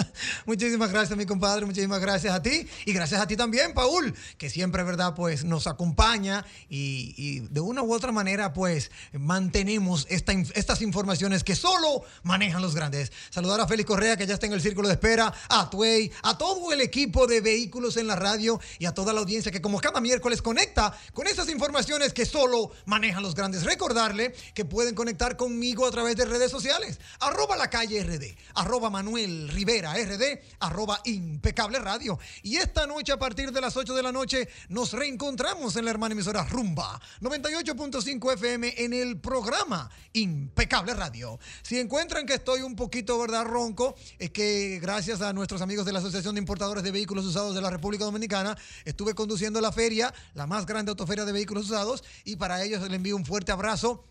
[0.45, 1.67] Muchísimas gracias, mi compadre.
[1.67, 2.65] Muchísimas gracias a ti.
[2.85, 5.15] Y gracias a ti también, Paul, que siempre, ¿verdad?
[5.17, 12.05] Pues nos acompaña y, de una u otra manera, pues mantenemos estas informaciones que solo
[12.23, 13.11] manejan los grandes.
[13.31, 16.39] Saludar a Félix Correa, que ya está en el círculo de espera, a Tuey, a
[16.39, 19.81] todo el equipo de vehículos en la radio y a toda la audiencia que, como
[19.81, 23.65] cada miércoles, conecta con esas informaciones que solo manejan los grandes.
[23.65, 27.01] Recordarle que pueden conectar conmigo a través de redes sociales.
[27.19, 32.19] Arroba la calle RD, arroba Manuel Rivera RD, arroba impecable radio.
[32.43, 35.91] Y esta noche, a partir de las 8 de la noche, nos reencontramos en la
[35.91, 41.39] hermana emisora Rumba 98.5 FM en el programa Impecable Radio.
[41.63, 45.93] Si encuentran que estoy un poquito, ¿verdad?, ronco, es que gracias a nuestros amigos de
[45.93, 50.13] la Asociación de Importadores de Vehículos Usados de la República Dominicana, estuve conduciendo la feria,
[50.35, 54.05] la más grande autoferia de vehículos usados, y para ellos les envío un fuerte abrazo.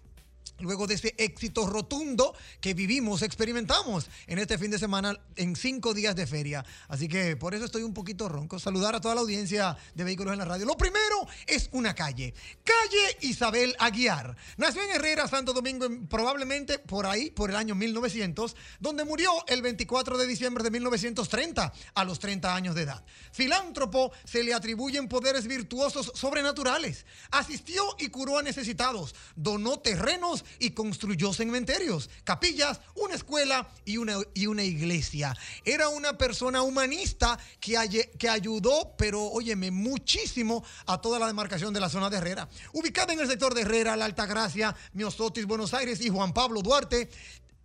[0.60, 5.94] Luego de ese éxito rotundo que vivimos, experimentamos en este fin de semana en cinco
[5.94, 6.66] días de feria.
[6.88, 8.58] Así que por eso estoy un poquito ronco.
[8.58, 10.66] Saludar a toda la audiencia de Vehículos en la Radio.
[10.66, 12.34] Lo primero es una calle.
[12.64, 14.38] Calle Isabel Aguiar.
[14.56, 19.32] Nació en Herrera, Santo Domingo, en- probablemente por ahí, por el año 1900, donde murió
[19.48, 23.04] el 24 de diciembre de 1930, a los 30 años de edad.
[23.34, 27.06] Filántropo, se le atribuyen poderes virtuosos sobrenaturales.
[27.32, 29.14] Asistió y curó a necesitados.
[29.36, 35.36] Donó terrenos y construyó cementerios, capillas, una escuela y una, y una iglesia.
[35.64, 41.80] Era una persona humanista que, que ayudó, pero óyeme, muchísimo a toda la demarcación de
[41.80, 42.50] la zona de Herrera.
[42.74, 47.10] Ubicada en el sector de Herrera, La Altagracia, Miosotis, Buenos Aires y Juan Pablo Duarte.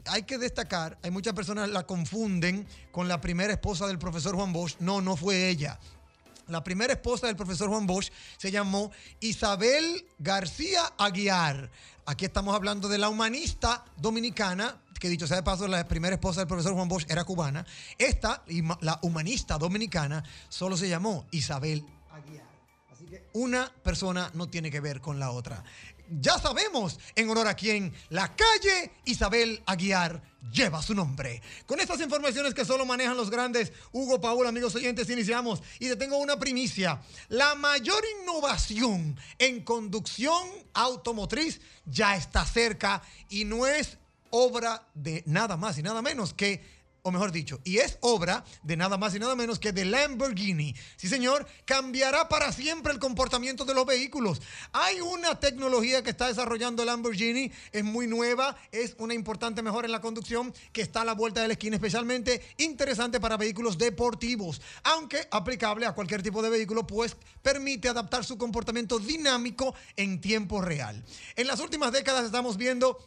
[0.07, 4.53] Hay que destacar, hay muchas personas la confunden con la primera esposa del profesor Juan
[4.53, 4.77] Bosch.
[4.81, 5.79] No, no fue ella.
[6.51, 8.91] La primera esposa del profesor Juan Bosch se llamó
[9.21, 11.71] Isabel García Aguiar.
[12.07, 16.41] Aquí estamos hablando de la humanista dominicana, que dicho sea de paso, la primera esposa
[16.41, 17.65] del profesor Juan Bosch era cubana.
[17.97, 18.43] Esta,
[18.81, 22.47] la humanista dominicana, solo se llamó Isabel Aguiar.
[22.93, 25.63] Así que una persona no tiene que ver con la otra.
[26.11, 31.41] Ya sabemos en honor a quién la calle Isabel Aguiar lleva su nombre.
[31.67, 35.97] Con estas informaciones que solo manejan los grandes, Hugo Paul, amigos oyentes, iniciamos y te
[35.97, 37.01] tengo una primicia.
[37.29, 43.99] La mayor innovación en conducción automotriz ya está cerca y no es
[44.31, 48.77] obra de nada más y nada menos que o mejor dicho, y es obra de
[48.77, 50.75] nada más y nada menos que de Lamborghini.
[50.97, 54.41] Sí, señor, cambiará para siempre el comportamiento de los vehículos.
[54.73, 59.93] Hay una tecnología que está desarrollando Lamborghini, es muy nueva, es una importante mejora en
[59.93, 64.61] la conducción que está a la vuelta de la esquina, especialmente interesante para vehículos deportivos,
[64.85, 70.61] aunque aplicable a cualquier tipo de vehículo, pues permite adaptar su comportamiento dinámico en tiempo
[70.61, 71.03] real.
[71.37, 72.99] En las últimas décadas estamos viendo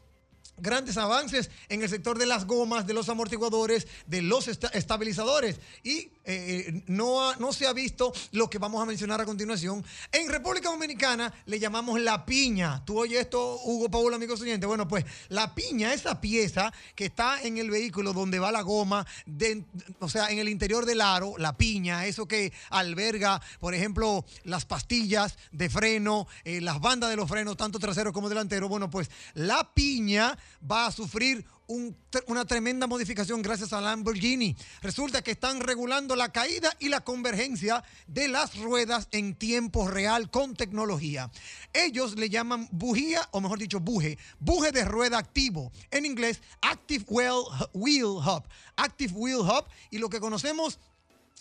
[0.58, 5.60] grandes avances en el sector de las gomas, de los amortiguadores, de los esta- estabilizadores
[5.84, 9.84] y eh, no, ha- no se ha visto lo que vamos a mencionar a continuación.
[10.12, 12.84] En República Dominicana le llamamos la piña.
[12.86, 14.68] ¿Tú oyes esto, Hugo Paul, amigos oyentes?
[14.68, 19.06] Bueno, pues la piña, esa pieza que está en el vehículo donde va la goma,
[20.00, 24.66] o sea, en el interior del aro, la piña, eso que alberga, por ejemplo, las
[24.66, 28.70] pastillas de freno, eh, las bandas de los frenos, tanto trasero como delantero.
[28.70, 30.38] Bueno, pues la piña
[30.70, 31.46] va a sufrir
[32.28, 34.56] una tremenda modificación gracias a Lamborghini.
[34.82, 40.30] Resulta que están regulando la caída y la convergencia de las ruedas en tiempo real
[40.30, 41.32] con tecnología.
[41.74, 45.72] Ellos le llaman bujía, o mejor dicho, buje, buje de rueda activo.
[45.90, 48.44] En inglés, Active Wheel, Wheel Hub.
[48.76, 50.80] Active Wheel Hub y lo que conocemos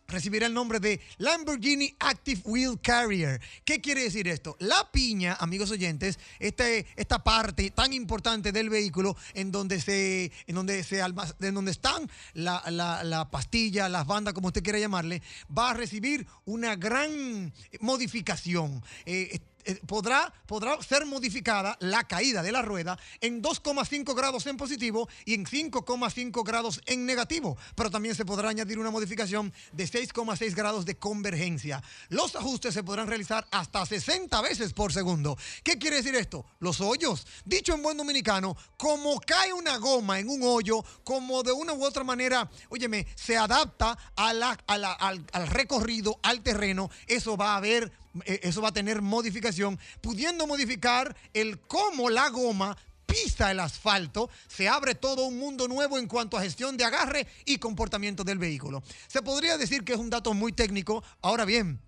[0.09, 3.41] recibirá el nombre de Lamborghini Active Wheel Carrier.
[3.65, 4.57] ¿Qué quiere decir esto?
[4.61, 10.55] La piña, amigos oyentes, este, esta parte tan importante del vehículo en donde se, en
[10.55, 15.23] donde se en donde están la, la- la pastilla, las bandas, como usted quiera llamarle,
[15.57, 18.83] va a recibir una gran modificación.
[19.07, 24.57] Eh, eh, podrá, podrá ser modificada la caída de la rueda en 2,5 grados en
[24.57, 29.85] positivo y en 5,5 grados en negativo, pero también se podrá añadir una modificación de
[29.85, 31.83] 6,6 grados de convergencia.
[32.09, 35.37] Los ajustes se podrán realizar hasta 60 veces por segundo.
[35.63, 36.45] ¿Qué quiere decir esto?
[36.59, 37.27] Los hoyos.
[37.45, 41.85] Dicho en buen dominicano, como cae una goma en un hoyo, como de una u
[41.85, 47.93] otra manera, óyeme, se adapta al, al recorrido, al terreno, eso va a haber
[48.25, 54.69] eso va a tener modificación, pudiendo modificar el cómo la goma pisa el asfalto, se
[54.69, 58.83] abre todo un mundo nuevo en cuanto a gestión de agarre y comportamiento del vehículo.
[59.07, 61.81] Se podría decir que es un dato muy técnico, ahora bien,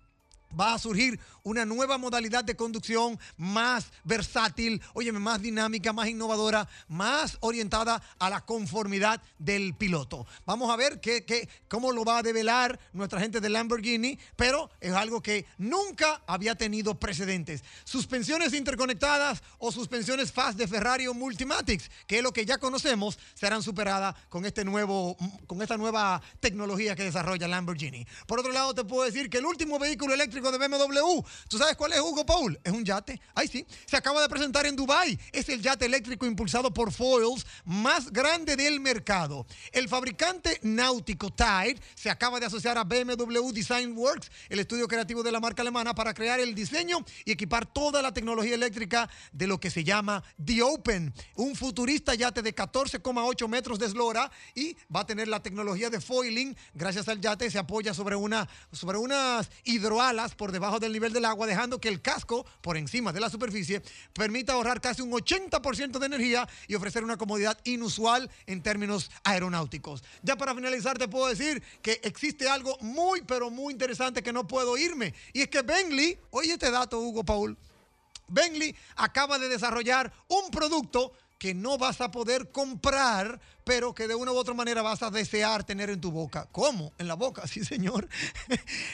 [0.59, 6.67] va a surgir una nueva modalidad de conducción más versátil, óyeme, más dinámica, más innovadora,
[6.87, 10.25] más orientada a la conformidad del piloto.
[10.45, 14.69] Vamos a ver qué, qué- cómo lo va a develar nuestra gente de Lamborghini, pero
[14.79, 17.63] es algo que nunca había tenido precedentes.
[17.83, 23.19] Suspensiones interconectadas o suspensiones fast de Ferrari o Multimatics, que es lo que ya conocemos,
[23.35, 25.15] serán superadas con este nuevo,
[25.47, 28.05] con esta nueva tecnología que desarrolla Lamborghini.
[28.25, 31.75] Por otro lado, te puedo decir que el último vehículo eléctrico de BMW, ¿tú sabes
[31.75, 32.59] cuál es, Hugo Paul?
[32.63, 33.19] Es un yate.
[33.33, 33.65] Ay, sí.
[33.85, 35.17] Se acaba de presentar en Dubai.
[35.31, 39.45] Es el yate eléctrico impulsado por Foils más grande del mercado.
[39.71, 45.23] El fabricante náutico Tide se acaba de asociar a BMW Design Works, el estudio creativo
[45.23, 49.47] de la marca alemana, para crear el diseño y equipar toda la tecnología eléctrica de
[49.47, 54.75] lo que se llama The Open, un futurista yate de 14,8 metros de eslora y
[54.93, 56.55] va a tener la tecnología de foiling.
[56.73, 61.25] Gracias al yate se apoya sobre, una, sobre unas hidroalas por debajo del nivel del
[61.25, 65.99] agua, dejando que el casco por encima de la superficie permita ahorrar casi un 80%
[65.99, 70.03] de energía y ofrecer una comodidad inusual en términos aeronáuticos.
[70.23, 74.47] Ya para finalizar te puedo decir que existe algo muy pero muy interesante que no
[74.47, 77.57] puedo irme y es que Bentley, oye este dato Hugo Paul,
[78.27, 81.13] Bentley acaba de desarrollar un producto
[81.45, 85.11] que no vas a poder comprar, pero que de una u otra manera vas a
[85.11, 86.49] desear tener en tu boca.
[86.51, 86.91] ¿Cómo?
[86.97, 88.09] En la boca, sí, señor.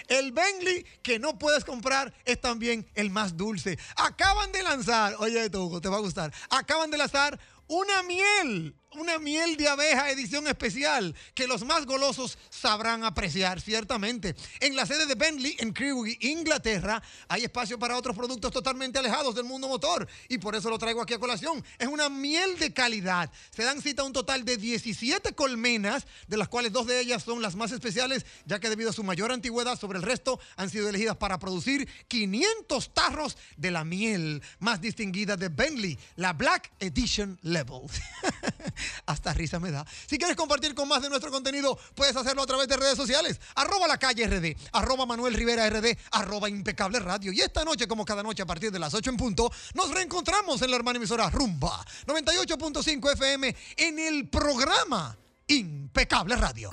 [0.10, 3.80] El Bentley que no puedes comprar es también el más dulce.
[3.96, 6.34] Acaban de lanzar, oye esto, Hugo, te va a gustar.
[6.50, 12.38] Acaban de lanzar una miel, una miel de abeja edición especial que los más golosos
[12.50, 14.36] sabrán apreciar, ciertamente.
[14.60, 19.36] En la sede de Bentley, en Crewe, Inglaterra, hay espacio para otros productos totalmente alejados
[19.36, 21.64] del mundo motor y por eso lo traigo aquí a colación.
[21.80, 23.32] Es una miel de calidad.
[23.52, 27.24] Se dan cita a un total de 17 colmenas, de las cuales dos de ellas
[27.24, 30.70] son las más especiales, ya que debido a su mayor antigüedad sobre el resto han
[30.70, 36.72] sido elegidas para producir 500 tarros de la miel más distinguida de Bentley, la Black
[36.80, 37.82] Edition Level.
[39.06, 39.86] Hasta risa me da.
[40.08, 43.40] Si quieres compartir con más de nuestro contenido, puedes hacerlo a través de redes sociales.
[43.56, 47.32] Arroba la calle RD, arroba Manuel Rivera RD, arroba impecable radio.
[47.32, 50.62] Y esta noche, como cada noche a partir de las 8 en punto, nos reencontramos
[50.62, 55.18] en la hermana emisora Rumba 98.5 FM en el programa
[55.48, 56.72] Impecable Radio.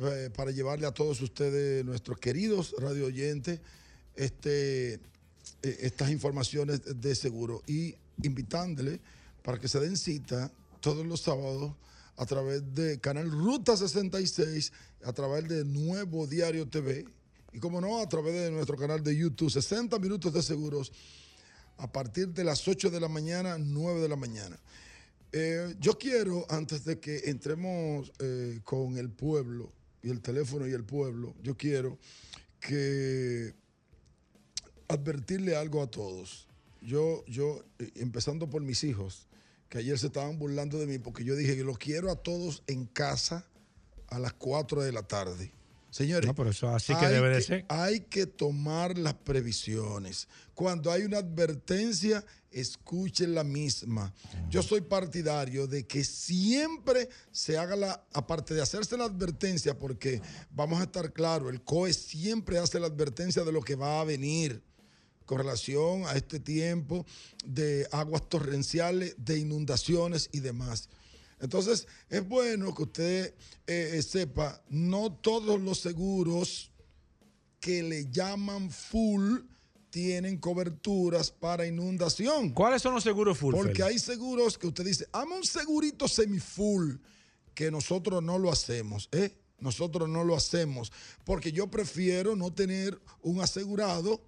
[0.00, 3.60] eh, para llevarle a todos ustedes, nuestros queridos radio oyentes,
[4.16, 5.00] este, eh,
[5.62, 7.62] estas informaciones de seguro.
[7.66, 8.98] Y invitándole
[9.42, 11.74] para que se den cita todos los sábados
[12.16, 14.72] a través de Canal Ruta 66,
[15.04, 17.04] a través de Nuevo Diario TV
[17.52, 20.92] y, como no, a través de nuestro canal de YouTube, 60 minutos de seguros
[21.78, 24.58] a partir de las 8 de la mañana, 9 de la mañana.
[25.32, 29.72] Eh, yo quiero, antes de que entremos eh, con el pueblo
[30.02, 31.98] y el teléfono y el pueblo, yo quiero
[32.60, 33.54] que
[34.88, 36.48] advertirle algo a todos.
[36.80, 39.28] Yo, yo, eh, empezando por mis hijos,
[39.68, 42.62] que ayer se estaban burlando de mí porque yo dije que los quiero a todos
[42.66, 43.46] en casa
[44.08, 45.52] a las 4 de la tarde.
[45.90, 47.64] Señores, no, pero eso así que debe de ser.
[47.68, 50.28] Hay que tomar las previsiones.
[50.54, 54.12] Cuando hay una advertencia, escuchen la misma.
[54.50, 60.20] Yo soy partidario de que siempre se haga la, aparte de hacerse la advertencia, porque
[60.50, 64.04] vamos a estar claros, el COE siempre hace la advertencia de lo que va a
[64.04, 64.62] venir
[65.24, 67.04] con relación a este tiempo
[67.44, 70.88] de aguas torrenciales, de inundaciones y demás.
[71.40, 73.34] Entonces, es bueno que usted
[73.66, 76.70] eh, sepa, no todos los seguros
[77.60, 79.40] que le llaman full
[79.90, 82.50] tienen coberturas para inundación.
[82.50, 83.54] ¿Cuáles son los seguros full?
[83.54, 86.96] Porque hay seguros que usted dice, ama un segurito semi-full,
[87.54, 89.34] que nosotros no lo hacemos, ¿eh?
[89.60, 90.92] Nosotros no lo hacemos,
[91.24, 94.22] porque yo prefiero no tener un asegurado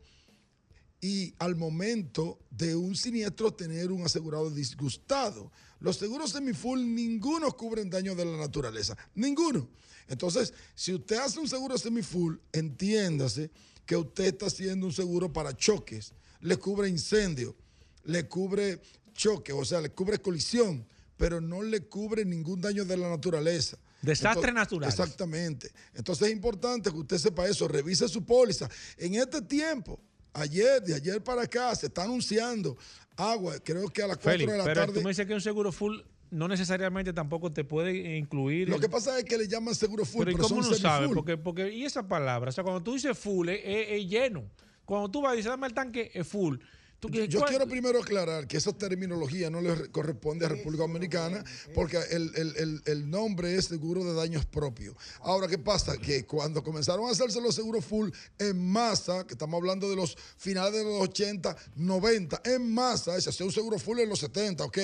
[1.01, 5.51] y al momento de un siniestro tener un asegurado disgustado.
[5.81, 9.69] Los seguros semifull ninguno cubren daños de la naturaleza, ninguno.
[10.09, 13.51] Entonces, si usted hace un seguro semifull, entiéndase
[13.87, 17.57] que usted está haciendo un seguro para choques, le cubre incendio,
[18.05, 18.81] le cubre
[19.15, 20.87] choque, o sea, le cubre colisión,
[21.17, 23.79] pero no le cubre ningún daño de la naturaleza.
[24.03, 24.89] Desastre natural.
[24.89, 25.71] Exactamente.
[25.95, 28.69] Entonces es importante que usted sepa eso, revise su póliza.
[28.97, 30.01] En este tiempo,
[30.33, 32.77] ayer, de ayer para acá, se está anunciando
[33.17, 34.95] agua, creo que a las 4 Félix, de la pero tarde.
[34.95, 35.99] tú me dices que un seguro full
[36.31, 38.69] no necesariamente tampoco te puede incluir.
[38.69, 40.73] Lo el- que pasa es que le llaman seguro full, pero ¿y pero, cómo son
[40.73, 41.09] no sabe?
[41.09, 44.45] Porque, porque, y esa palabra, o sea, cuando tú dices full, es, es- es lleno.
[44.85, 46.59] Cuando tú vas y dices, dame el tanque, es full.
[47.03, 50.83] Yo, yo ¿cuál- quiero primero aclarar que esa terminología no le re- corresponde a República
[50.83, 51.43] Dominicana
[51.75, 54.95] porque el, el- el- el nombre es seguro de daños propios.
[55.21, 55.97] Ahora, ¿qué pasa?
[55.97, 60.15] Que cuando comenzaron a hacerse los seguros full en masa, que estamos hablando de los
[60.37, 64.65] finales de los 80, 90, en masa, se hacía un seguro full en los 70,
[64.65, 64.79] ok,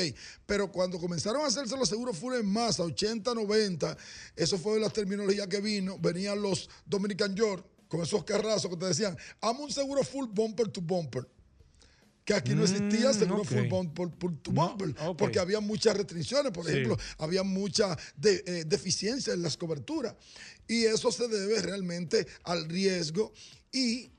[0.47, 3.97] pero cuando comenzaron a hacerse los seguros full en masa, 80, 90,
[4.37, 8.87] eso fue la terminología que vino, venían los Dominican York con esos carrazos que te
[8.87, 11.27] decían, amo un seguro full bumper to bumper
[12.27, 13.49] que aquí no existía Mm, seguro ok.
[13.49, 15.17] full bumper, por tu No, bumper, ok.
[15.17, 16.73] porque había muchas restricciones, por Sí.
[16.73, 20.15] ejemplo, había mucha de- eh, deficiencia en las coberturas.
[20.67, 23.33] Y eso se debe realmente al riesgo
[23.73, 24.11] y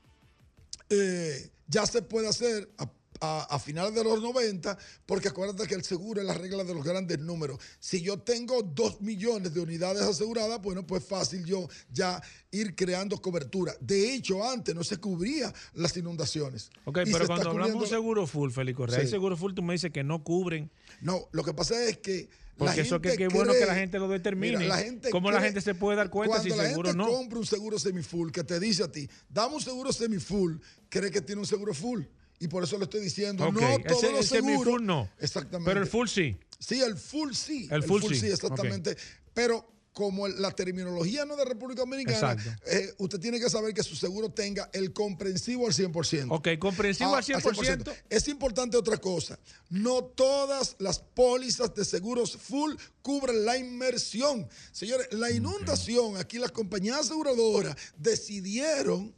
[0.88, 2.90] eh, ya se puede hacer a,
[3.20, 6.74] a- a finales de los 90, porque acuérdate que el seguro es la regla de
[6.74, 7.58] los grandes números.
[7.78, 13.20] Si yo tengo 2 millones de unidades aseguradas, bueno, pues fácil yo ya ir creando
[13.20, 13.74] cobertura.
[13.80, 16.70] De hecho, antes no se cubría las inundaciones.
[16.84, 19.10] Ok, pero cuando hablamos de un cubriendo- seguro full, Félix Correa, hay Sí.
[19.10, 20.70] seguro full, tú me dices que no cubren.
[21.00, 22.28] No, lo que pasa es que.
[22.56, 24.56] Porque eso que, es bueno que la gente lo determine.
[24.58, 27.04] Mira, la gente ¿Cómo la gente se puede dar cuenta si cuando la seguro gente
[27.04, 27.08] no?
[27.08, 31.20] compra un seguro semifull que te dice a ti, dame un seguro semifull, cree que
[31.20, 32.02] tiene un seguro full.
[32.40, 34.80] Y por eso le estoy diciendo, Ok, no todos ese- los seguros.
[34.82, 35.10] no.
[35.18, 35.70] Exactamente.
[35.70, 36.36] Pero el full sí.
[36.58, 37.68] Sí, el full sí.
[37.70, 38.96] El full sí, exactamente.
[39.34, 42.36] Pero como el- la terminología no de República Dominicana,
[42.66, 46.32] eh, usted tiene que saber que su seguro tenga el comprensivo al 100%.
[46.32, 47.92] Ok, comprensivo Ah, al 100%.
[48.08, 49.36] Es importante otra cosa.
[49.70, 54.46] No todas las pólizas de seguros full cubren la inmersión.
[54.70, 59.12] Señores, la inundación, aquí las compañías aseguradoras decidieron,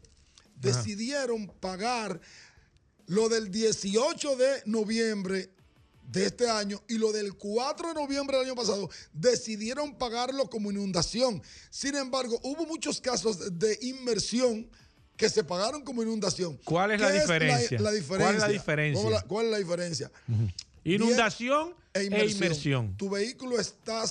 [0.56, 2.20] decidieron pagar
[3.10, 5.50] lo del 18 de noviembre
[6.12, 10.70] de este año y lo del 4 de noviembre del año pasado decidieron pagarlo como
[10.70, 11.42] inundación.
[11.70, 14.70] Sin embargo, hubo muchos casos de inmersión
[15.16, 16.56] que se pagaron como inundación.
[16.64, 17.80] ¿Cuál es la ¿Qué diferencia?
[17.80, 19.02] la, ¿Cuál es la diferencia?
[19.02, 20.10] ¿Cuál es la- ¿Cuál es la diferencia?
[20.84, 22.36] Inundación E e inmersión.
[22.36, 22.96] inmersión.
[22.96, 24.04] Tu vehículo está,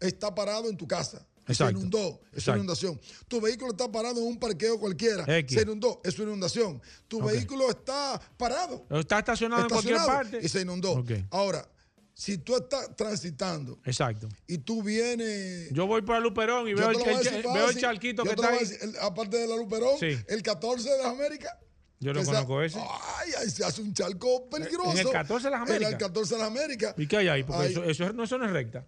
[0.00, 1.24] está parado en tu casa.
[1.48, 1.74] Exacto.
[1.74, 2.58] Se inundó, es Exacto.
[2.58, 3.00] inundación.
[3.28, 5.24] Tu vehículo está parado en un parqueo cualquiera.
[5.38, 5.54] X.
[5.56, 6.80] Se inundó, es una inundación.
[7.08, 8.86] Tu vehículo está parado.
[8.90, 10.40] Está estacionado en cualquier parte.
[10.42, 10.92] Y se inundó.
[10.92, 11.10] Ok.
[11.30, 11.68] Ahora,
[12.14, 14.28] si tú estás transitando Exacto.
[14.46, 15.70] y tú vienes.
[15.72, 16.96] Yo voy el Luperón y Yo veo, el,
[17.28, 18.58] el- veo charquito Yo que está ahí.
[18.58, 20.18] decir, el- aparte de la Luperón, Sí.
[20.26, 21.52] el 14 de las Américas.
[22.00, 22.78] Yo no conozco ese.
[22.78, 24.92] Ay, ahí se hace un charco peligroso.
[24.92, 25.92] ¿En el 14 de las En Américas?
[25.92, 26.94] el 14 de las Américas.
[26.96, 27.42] ¿Y qué hay ahí?
[27.42, 28.86] Porque Ay, eso, eso, no, eso no es recta.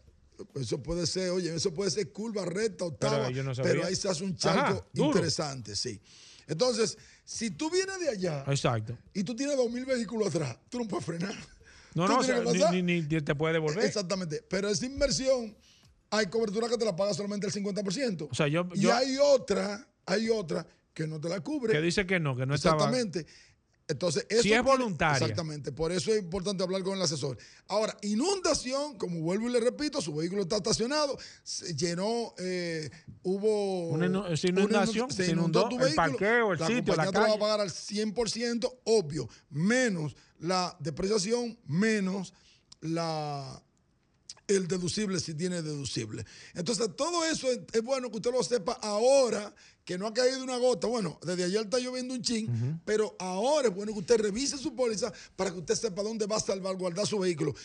[0.55, 4.09] Eso puede ser, oye, eso puede ser curva recta, octava, yo no pero, ahí se
[4.09, 6.01] hace un charco interesante, sí.
[6.47, 8.97] Entonces, si tú vienes de allá Exacto.
[9.15, 11.35] y tú tienes dos mil vehículos atrás, tú no puedes frenar.
[11.95, 13.85] No, no, o sea, ni, ni- ni te puede devolver.
[13.85, 14.45] Exactamente.
[14.49, 15.57] Pero esa inversión,
[16.11, 18.29] hay cobertura que te la paga solamente el 50%.
[18.31, 21.73] O sea, yo- y yo- hay otra, hay otra que no te la cubre.
[21.73, 22.91] Que dice que no, que no estaba.
[23.91, 25.19] Entonces, eso Si es voluntaria.
[25.19, 25.73] Exactamente.
[25.73, 27.37] Por eso es importante hablar con el asesor.
[27.69, 32.89] Ahora, inundación, como vuelvo y le repito, su vehículo está estacionado, se llenó, eh,
[33.23, 33.89] hubo.
[33.89, 37.21] Una inu- inundación, inund- se inundó el parqueo, el la sitio, la compañía te lo
[37.21, 37.39] va a calle.
[37.41, 42.33] pagar al 100%, obvio, menos la depreciación, menos
[42.81, 43.63] la
[44.47, 46.25] el deducible si tiene deducible.
[46.55, 49.55] Entonces, todo eso es, es bueno que usted lo sepa ahora,
[49.91, 50.87] que no ha caído una gota.
[50.87, 54.73] Bueno, desde ayer está lloviendo un chin, pero ahora es bueno que usted revise su
[54.73, 57.57] póliza para que usted sepa dónde va a salvaguardar su vehículo.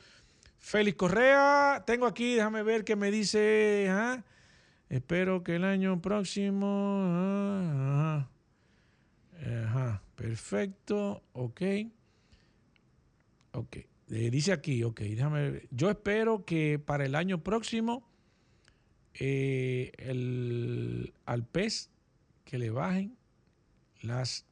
[0.59, 1.83] Félix Correa.
[1.85, 3.89] Tengo aquí, déjame ver qué me dice.
[4.89, 7.03] Espero que el año próximo.
[9.45, 11.23] Ajá, perfecto.
[11.33, 11.61] Ok.
[13.51, 13.77] Ok.
[14.07, 15.67] Dice aquí, ok, déjame ver.
[15.71, 18.07] Yo espero que para el año próximo
[19.13, 21.89] eh, el, al pez
[22.45, 23.17] que le bajen
[24.01, 24.45] las.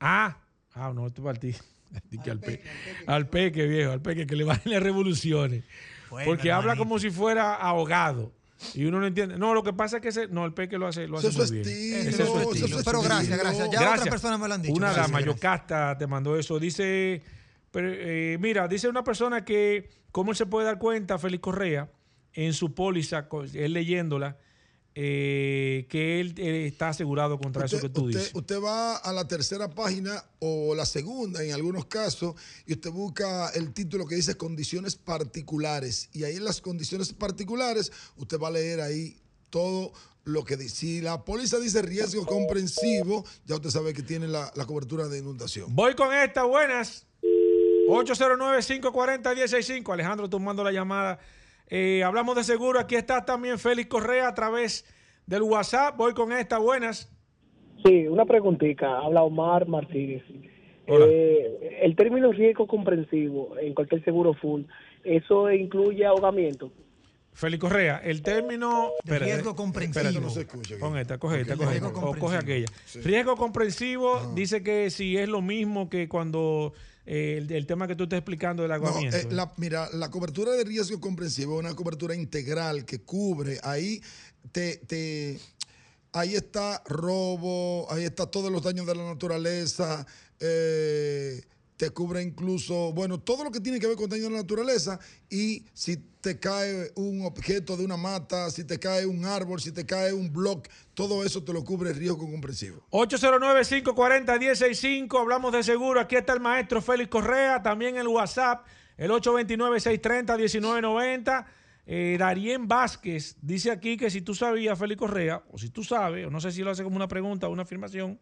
[0.00, 0.42] Ah,
[0.74, 1.54] ah, no, esto para ti.
[2.30, 2.62] Al, pe-
[3.06, 5.64] al peque, viejo, al peque, que le bajen las revoluciones.
[6.10, 8.32] Bueno, Porque habla como si fuera ahogado.
[8.74, 9.36] Y uno no entiende.
[9.38, 11.38] No, lo que pasa es que ese, no, el peque lo hace, lo hace Eso
[11.40, 11.62] muy bien.
[11.68, 12.78] Ese es su eso es estilo.
[12.78, 13.42] su Pero gracias, estilo.
[13.42, 13.70] gracias.
[13.70, 14.74] Ya otras personas me lo han dicho.
[14.74, 15.36] Una Gracias, dama, gracias.
[15.36, 16.58] Yocasta, te mandó eso.
[16.58, 17.22] Dice,
[17.70, 21.90] pero, eh, mira, dice una persona que, ¿cómo se puede dar cuenta, Félix Correa,
[22.32, 24.38] en su póliza, él leyéndola,
[24.98, 28.34] eh, que él eh, está asegurado contra eso que tú usted- dices?
[28.34, 32.34] usted va a la tercera página o la segunda en algunos casos
[32.66, 37.92] y usted busca el título que dice condiciones particulares y ahí en las condiciones particulares
[38.16, 39.18] usted va a leer ahí
[39.50, 39.92] todo
[40.24, 40.74] lo que dice.
[40.74, 45.18] Si la póliza dice riesgo comprensivo, ya usted sabe que tiene la, la cobertura de
[45.18, 45.76] inundación.
[45.76, 47.04] Voy con esta, buenas.
[47.88, 49.92] 809-540-165.
[49.92, 51.20] Alejandro, tomando la llamada.
[51.68, 52.78] Eh, hablamos de seguro.
[52.78, 54.84] Aquí está también Félix Correa a través
[55.26, 55.96] del WhatsApp.
[55.96, 57.12] Voy con esta, buenas.
[57.84, 58.98] Sí, una preguntita.
[58.98, 60.22] Habla Omar Martínez.
[60.86, 64.62] Eh, el término riesgo comprensivo en cualquier seguro full,
[65.02, 66.70] ¿eso incluye ahogamiento?
[67.32, 68.92] Félix Correa, el término.
[69.04, 70.00] espérate, riesgo comprensivo.
[70.00, 70.24] espérate.
[70.24, 70.76] No se escucha.
[70.78, 72.66] Pon esta, coge esta, coge esta, o coge aquella.
[73.02, 76.72] Riesgo comprensivo dice que si es lo mismo que cuando
[77.06, 79.16] eh, el, el tema que tú estás explicando del No, agotamiento.
[79.16, 84.02] eh, la- mira, la cobertura de riesgo comprensivo es una cobertura integral que cubre ahí
[84.52, 85.38] te, te
[86.12, 90.06] ahí está robo, ahí está todos los daños de la naturaleza,
[90.40, 91.42] eh,
[91.76, 94.98] te cubre incluso, bueno, todo lo que tiene que ver con daño de la naturaleza
[95.28, 99.72] y si te cae un objeto de una mata, si te cae un árbol, si
[99.72, 102.86] te cae un bloque, todo eso te lo cubre el riesgo comprensivo.
[102.90, 106.00] 809-540-165, hablamos de seguro.
[106.00, 108.64] Aquí está el maestro Félix Correa, también el WhatsApp,
[108.96, 111.46] el 829-630-1990.
[111.88, 116.26] Eh, Darien Vázquez dice aquí que si tú sabías, Félix Correa, o si tú sabes,
[116.26, 118.18] o no sé si lo hace como una pregunta o una afirmación,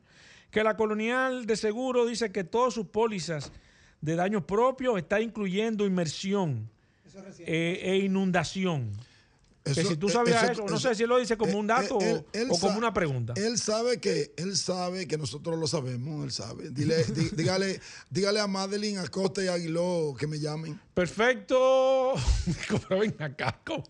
[0.55, 3.51] que la colonial de seguro dice que todas sus pólizas
[4.01, 6.71] de daños propios está incluyendo inmersión
[7.41, 8.93] eh, e inundación.
[9.65, 11.57] que si tú eh, sabías eso- eso, no sé si él lo dice como eh,
[11.57, 13.33] un dato eh, o- él- él o como una pregunta.
[13.37, 16.71] Él sabe que él sabe que nosotros lo sabemos, él sabe.
[16.71, 20.79] Dile, di- dígale, dígale a Madeline Acosta y Aguiló que me llamen.
[20.93, 22.15] Perfecto.
[22.89, 23.85] Pero ven acá, ¿cómo,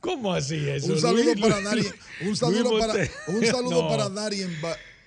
[0.00, 0.92] cómo así eso?
[0.92, 2.94] Un saludo Luis- para Darien, un Luis saludo para
[3.28, 3.88] un saludo No.
[3.88, 4.50] para Darien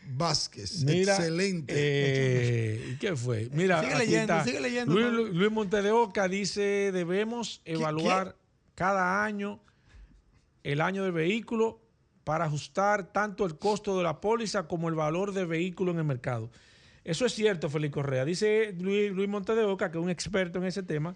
[0.10, 0.84] Vázquez.
[0.84, 1.74] Mira, Excelente.
[1.76, 3.50] eh, ¿y ¿Qué fue?
[3.54, 4.44] Mira, Sigue leyendo, está.
[4.46, 5.34] sigue leyendo, Luis.
[5.34, 8.36] Luis Monte de Oca dice, debemos evaluar
[8.76, 9.60] cada año
[10.64, 11.82] el año del vehículo
[12.24, 16.04] para ajustar tanto el costo de la póliza como el valor del vehículo en el
[16.04, 16.50] mercado.
[17.04, 18.26] Eso es cierto, Félix Correa.
[18.26, 21.16] Dice Luis, Luis Monte de Oca, que es un experto en ese tema,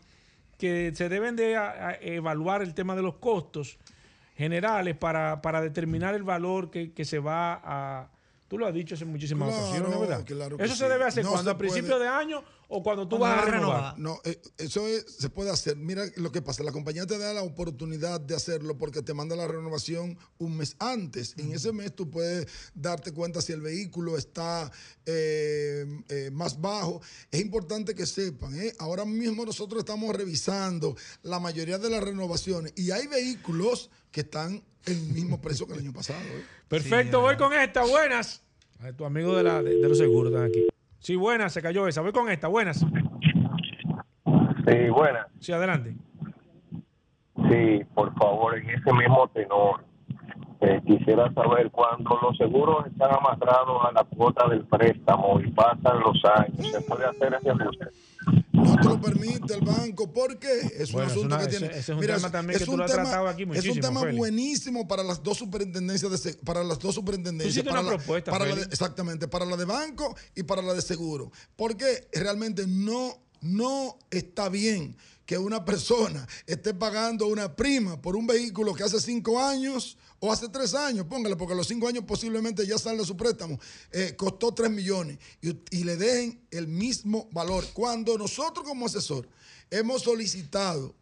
[0.58, 3.78] que se deben de a- a evaluar el tema de los costos
[4.38, 8.10] generales para, para determinar el valor que, que se va a...
[8.52, 10.26] Tú lo has dicho en muchísimas Claro, ocasiones, ¿verdad?
[10.26, 12.44] claro Eso se debe hacer No cuando a principio puede- de año
[12.74, 14.00] o cuando tú Cuando vas a renovar.
[14.00, 15.76] No, eh, eso es- se puede hacer.
[15.76, 16.64] Mira lo que pasa.
[16.64, 20.76] La compañía te da la oportunidad de hacerlo porque te manda la renovación un mes
[20.80, 21.36] antes.
[21.38, 24.72] En ese mes tú puedes darte cuenta si el vehículo está
[25.06, 27.02] eh, eh, más bajo.
[27.30, 28.74] Es importante que sepan, ¿eh?
[28.80, 34.64] ahora mismo nosotros estamos revisando la mayoría de las renovaciones y hay vehículos que están
[34.86, 36.20] el mismo precio que el año pasado.
[36.22, 36.44] ¿eh?
[36.70, 37.84] Perfecto, voy con esta.
[37.86, 38.42] Buenas.
[38.80, 40.66] A ver, tu amigo de, la, de, de los seguros están aquí.
[41.02, 42.02] Sí, buenas, se cayó esa.
[42.02, 42.48] Voy con esta.
[42.48, 42.78] Buenas.
[42.80, 45.26] Sí, buena.
[45.40, 45.96] Sí, adelante.
[47.50, 49.84] Sí, por favor, en ese mismo tenor.
[50.62, 56.00] eh, quisiera saber cuando los seguros están amarrados a la cuota del préstamo y pasan
[56.02, 57.88] los años, ¿se puede hacer ese ajuste?
[58.64, 60.12] No te lo permite el banco.
[60.12, 60.60] ¿Por qué?
[60.78, 61.68] Es Bueno, un es asunto una- que tiene.
[61.68, 64.12] ese es un tema también que tú lo has tratado aquí Es un muchísimo, tema
[64.12, 67.66] buenísimo para las dos superintendencias de para las dos superintendencias.
[67.66, 68.74] para una la- propuesta, para la de- Félix.
[68.74, 71.32] exactamente, para la de banco y para la de seguro.
[71.56, 78.28] Porque realmente no, no está bien que una persona esté pagando una prima por un
[78.28, 82.04] vehículo que hace cinco años o hace tres años, póngale, porque a los cinco años
[82.06, 83.60] posiblemente ya sale su préstamo,
[83.92, 87.66] eh, costó tres millones y, y le dejen el mismo valor.
[87.74, 89.28] Cuando nosotros como asesor
[89.72, 90.96] hemos solicitado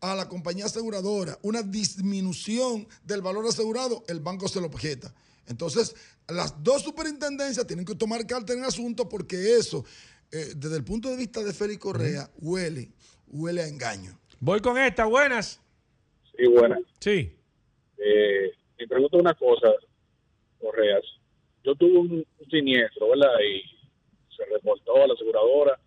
[0.00, 5.14] a la compañía aseguradora una disminución del valor asegurado, el banco se lo objeta.
[5.46, 5.94] Entonces,
[6.28, 9.84] las dos superintendencias tienen que tomar carta en el asunto porque eso,
[10.30, 12.90] eh, desde el punto de vista de Félix Correa, huele,
[13.26, 14.18] huele a engaño.
[14.40, 15.04] Voy con esta.
[15.04, 15.60] Buenas.
[16.36, 16.78] Sí, buena.
[17.00, 17.36] Sí.
[17.98, 18.50] Eh,
[18.82, 19.72] me pregunto una cosa,
[20.60, 21.04] Correas.
[21.62, 23.38] Yo tuve un, siniestro, ¿verdad?
[23.40, 23.62] Y
[24.34, 25.78] se reportó a la aseguradora,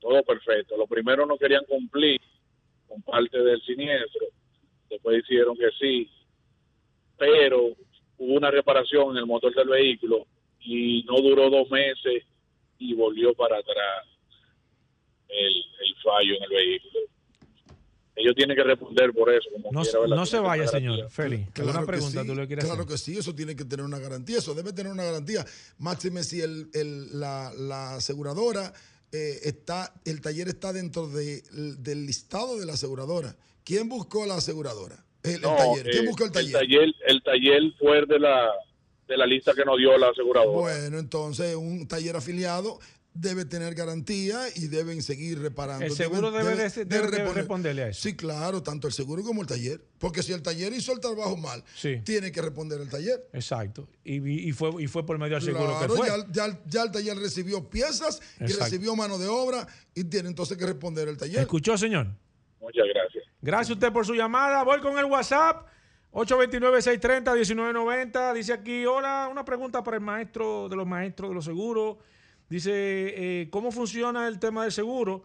[0.00, 0.76] todo perfecto.
[0.76, 2.20] Los primeros no querían cumplir
[2.86, 4.26] con parte del siniestro,
[4.88, 6.08] después hicieron que sí,
[7.18, 7.74] pero
[8.18, 10.26] hubo una reparación en el motor del vehículo
[10.60, 12.22] y no duró dos meses
[12.78, 14.06] y volvió para atrás
[15.28, 15.64] el
[16.02, 17.00] fallo en el vehículo.
[18.16, 19.48] Ellos tienen que responder por eso.
[19.52, 21.10] Como No, quiera, no se vaya, señor.
[21.10, 21.50] Félix.
[21.52, 22.92] Claro una que pregunta sí, tú le quieres Claro hacer.
[22.92, 25.44] que sí, eso tiene que tener una garantía, eso debe tener una garantía.
[25.78, 28.72] Máxime si el, el- la, la aseguradora
[29.10, 31.42] eh, está, el taller está dentro de-
[31.78, 33.34] del listado de la aseguradora.
[33.64, 35.04] ¿Quién buscó la aseguradora?
[35.22, 35.90] El, taller.
[35.90, 36.54] ¿Quién eh, buscó el taller?
[36.56, 38.48] El taller, el taller fue de la,
[39.08, 40.52] de la lista que nos dio la aseguradora.
[40.78, 42.78] Bueno, entonces un taller afiliado
[43.16, 45.84] debe tener garantía y deben seguir reparando.
[45.86, 46.68] El seguro debe
[47.32, 48.02] responderle a eso.
[48.02, 49.80] Sí, claro, tanto el seguro como el taller.
[49.98, 52.00] Porque si el taller hizo el trabajo mal, Sí.
[52.04, 53.28] tiene que responder el taller.
[53.32, 53.88] Exacto.
[54.04, 56.08] Y, fue, y fue por medio del seguro Claro, que fue.
[56.08, 60.58] ya, ya- ya el taller recibió piezas y recibió mano de obra y tiene entonces
[60.58, 61.38] que responder el taller.
[61.40, 62.08] ¿Escuchó, señor?
[62.60, 63.24] Muchas gracias.
[63.40, 64.64] Gracias a usted por su llamada.
[64.64, 65.68] Voy con el WhatsApp.
[66.12, 68.32] 829-630-1990.
[68.34, 71.96] Dice aquí, hola, una pregunta para el maestro de los maestros de los seguros.
[72.54, 75.24] Dice, eh, ¿cómo funciona el tema del seguro?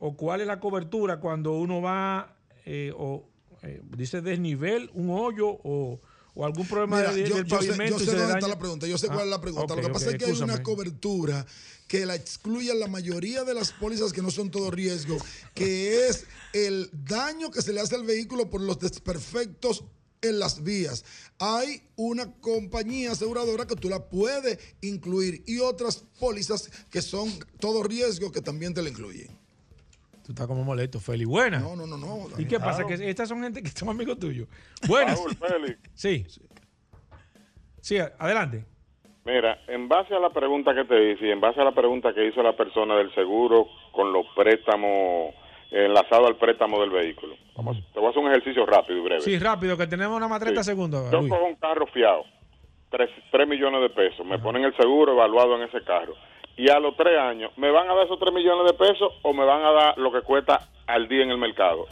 [0.00, 3.24] ¿O cuál es la cobertura cuando uno va, eh, o
[3.62, 6.00] eh, dice desnivel, un hoyo o,
[6.34, 7.92] o algún problema Mira, de- yo, del yo sé, pavimento?
[7.92, 9.74] yo sé se le dónde está la pregunta, yo sé Ah, cuál es la pregunta.
[9.74, 10.62] ok, Lo que pasa es que hay una excúsame.
[10.64, 11.46] cobertura
[11.86, 15.18] que la excluye en la mayoría de las pólizas que no son todo riesgo,
[15.54, 19.84] que es el daño que se le hace al vehículo por los desperfectos
[20.22, 21.04] en las vías.
[21.38, 27.28] Hay una compañía aseguradora que tú la puedes incluir y otras pólizas que son
[27.60, 29.28] todo riesgo que también te la incluyen.
[30.24, 31.24] Tú estás como molesto, Feli.
[31.24, 31.60] Buena.
[31.60, 32.28] No, no, no, no.
[32.36, 32.84] ¿Y qué pasa?
[32.84, 34.48] Que estas son gente que son amigos tuyos.
[34.88, 35.18] Buenas.
[35.18, 35.78] Raúl.
[35.94, 36.26] Sí.
[37.80, 38.64] Sí, adelante.
[39.24, 42.12] Mira, en base a la pregunta que te hice y en base a la pregunta
[42.14, 45.34] que hizo la persona del seguro con los préstamos
[45.70, 47.34] enlazado al préstamo del vehículo.
[47.56, 49.20] Vamos, te voy a hacer un ejercicio rápido y breve.
[49.22, 50.70] Sí, rápido, que tenemos nada más 30 Sí.
[50.70, 51.10] segundos.
[51.10, 51.30] Yo Luis.
[51.32, 52.24] cojo un carro fiado,
[52.90, 56.14] 3, millones de pesos, me ponen el seguro evaluado en ese carro.
[56.56, 59.32] Y a los 3 años, ¿me van a dar esos 3 millones de pesos o
[59.34, 61.86] me van a dar lo que cuesta al día en el mercado?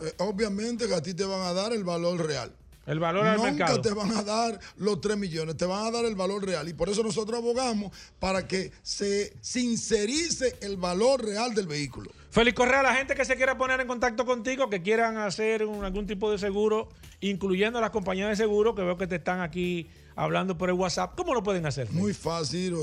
[0.00, 2.52] Eh, obviamente que a ti te van a dar el valor real.
[2.86, 3.80] El valor al Nunca mercado.
[3.82, 6.66] te van a dar los 3 millones, te van a dar el valor real.
[6.68, 12.10] Y por eso nosotros abogamos para que se sincerice el valor real del vehículo.
[12.30, 15.82] Félix Correa, la gente que se quiera poner en contacto contigo, que quieran hacer un-
[15.84, 16.88] algún tipo de seguro,
[17.20, 21.14] incluyendo las compañías de seguro, que veo que te están aquí hablando por el WhatsApp,
[21.16, 21.90] ¿cómo lo pueden hacer?
[21.92, 22.74] Muy fácil,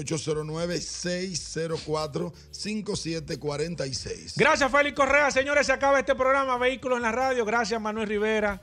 [3.12, 4.34] 809-604-5746.
[4.38, 5.30] Gracias, Félix Correa.
[5.32, 7.46] Señores, se acaba este programa Vehículos en la Radio.
[7.46, 8.62] Gracias, Manuel Rivera.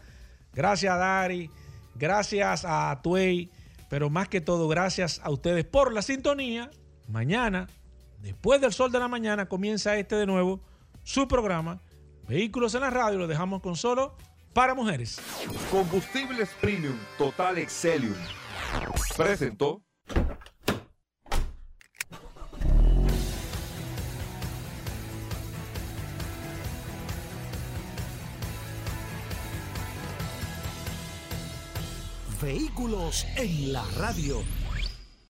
[0.54, 1.50] Gracias, Dari.
[1.94, 3.50] Gracias a Tuey.
[3.88, 6.70] Pero más que todo, gracias a ustedes por la sintonía.
[7.08, 7.68] Mañana,
[8.22, 10.60] después del sol de la mañana, comienza este de nuevo,
[11.02, 11.82] su programa
[12.28, 13.18] Vehículos en la Radio.
[13.18, 14.16] Lo dejamos con solo
[14.54, 15.20] para mujeres.
[15.70, 18.14] Combustibles Premium Total Excelium.
[19.16, 19.82] Presentó.
[32.40, 34.42] Vehículos en la radio.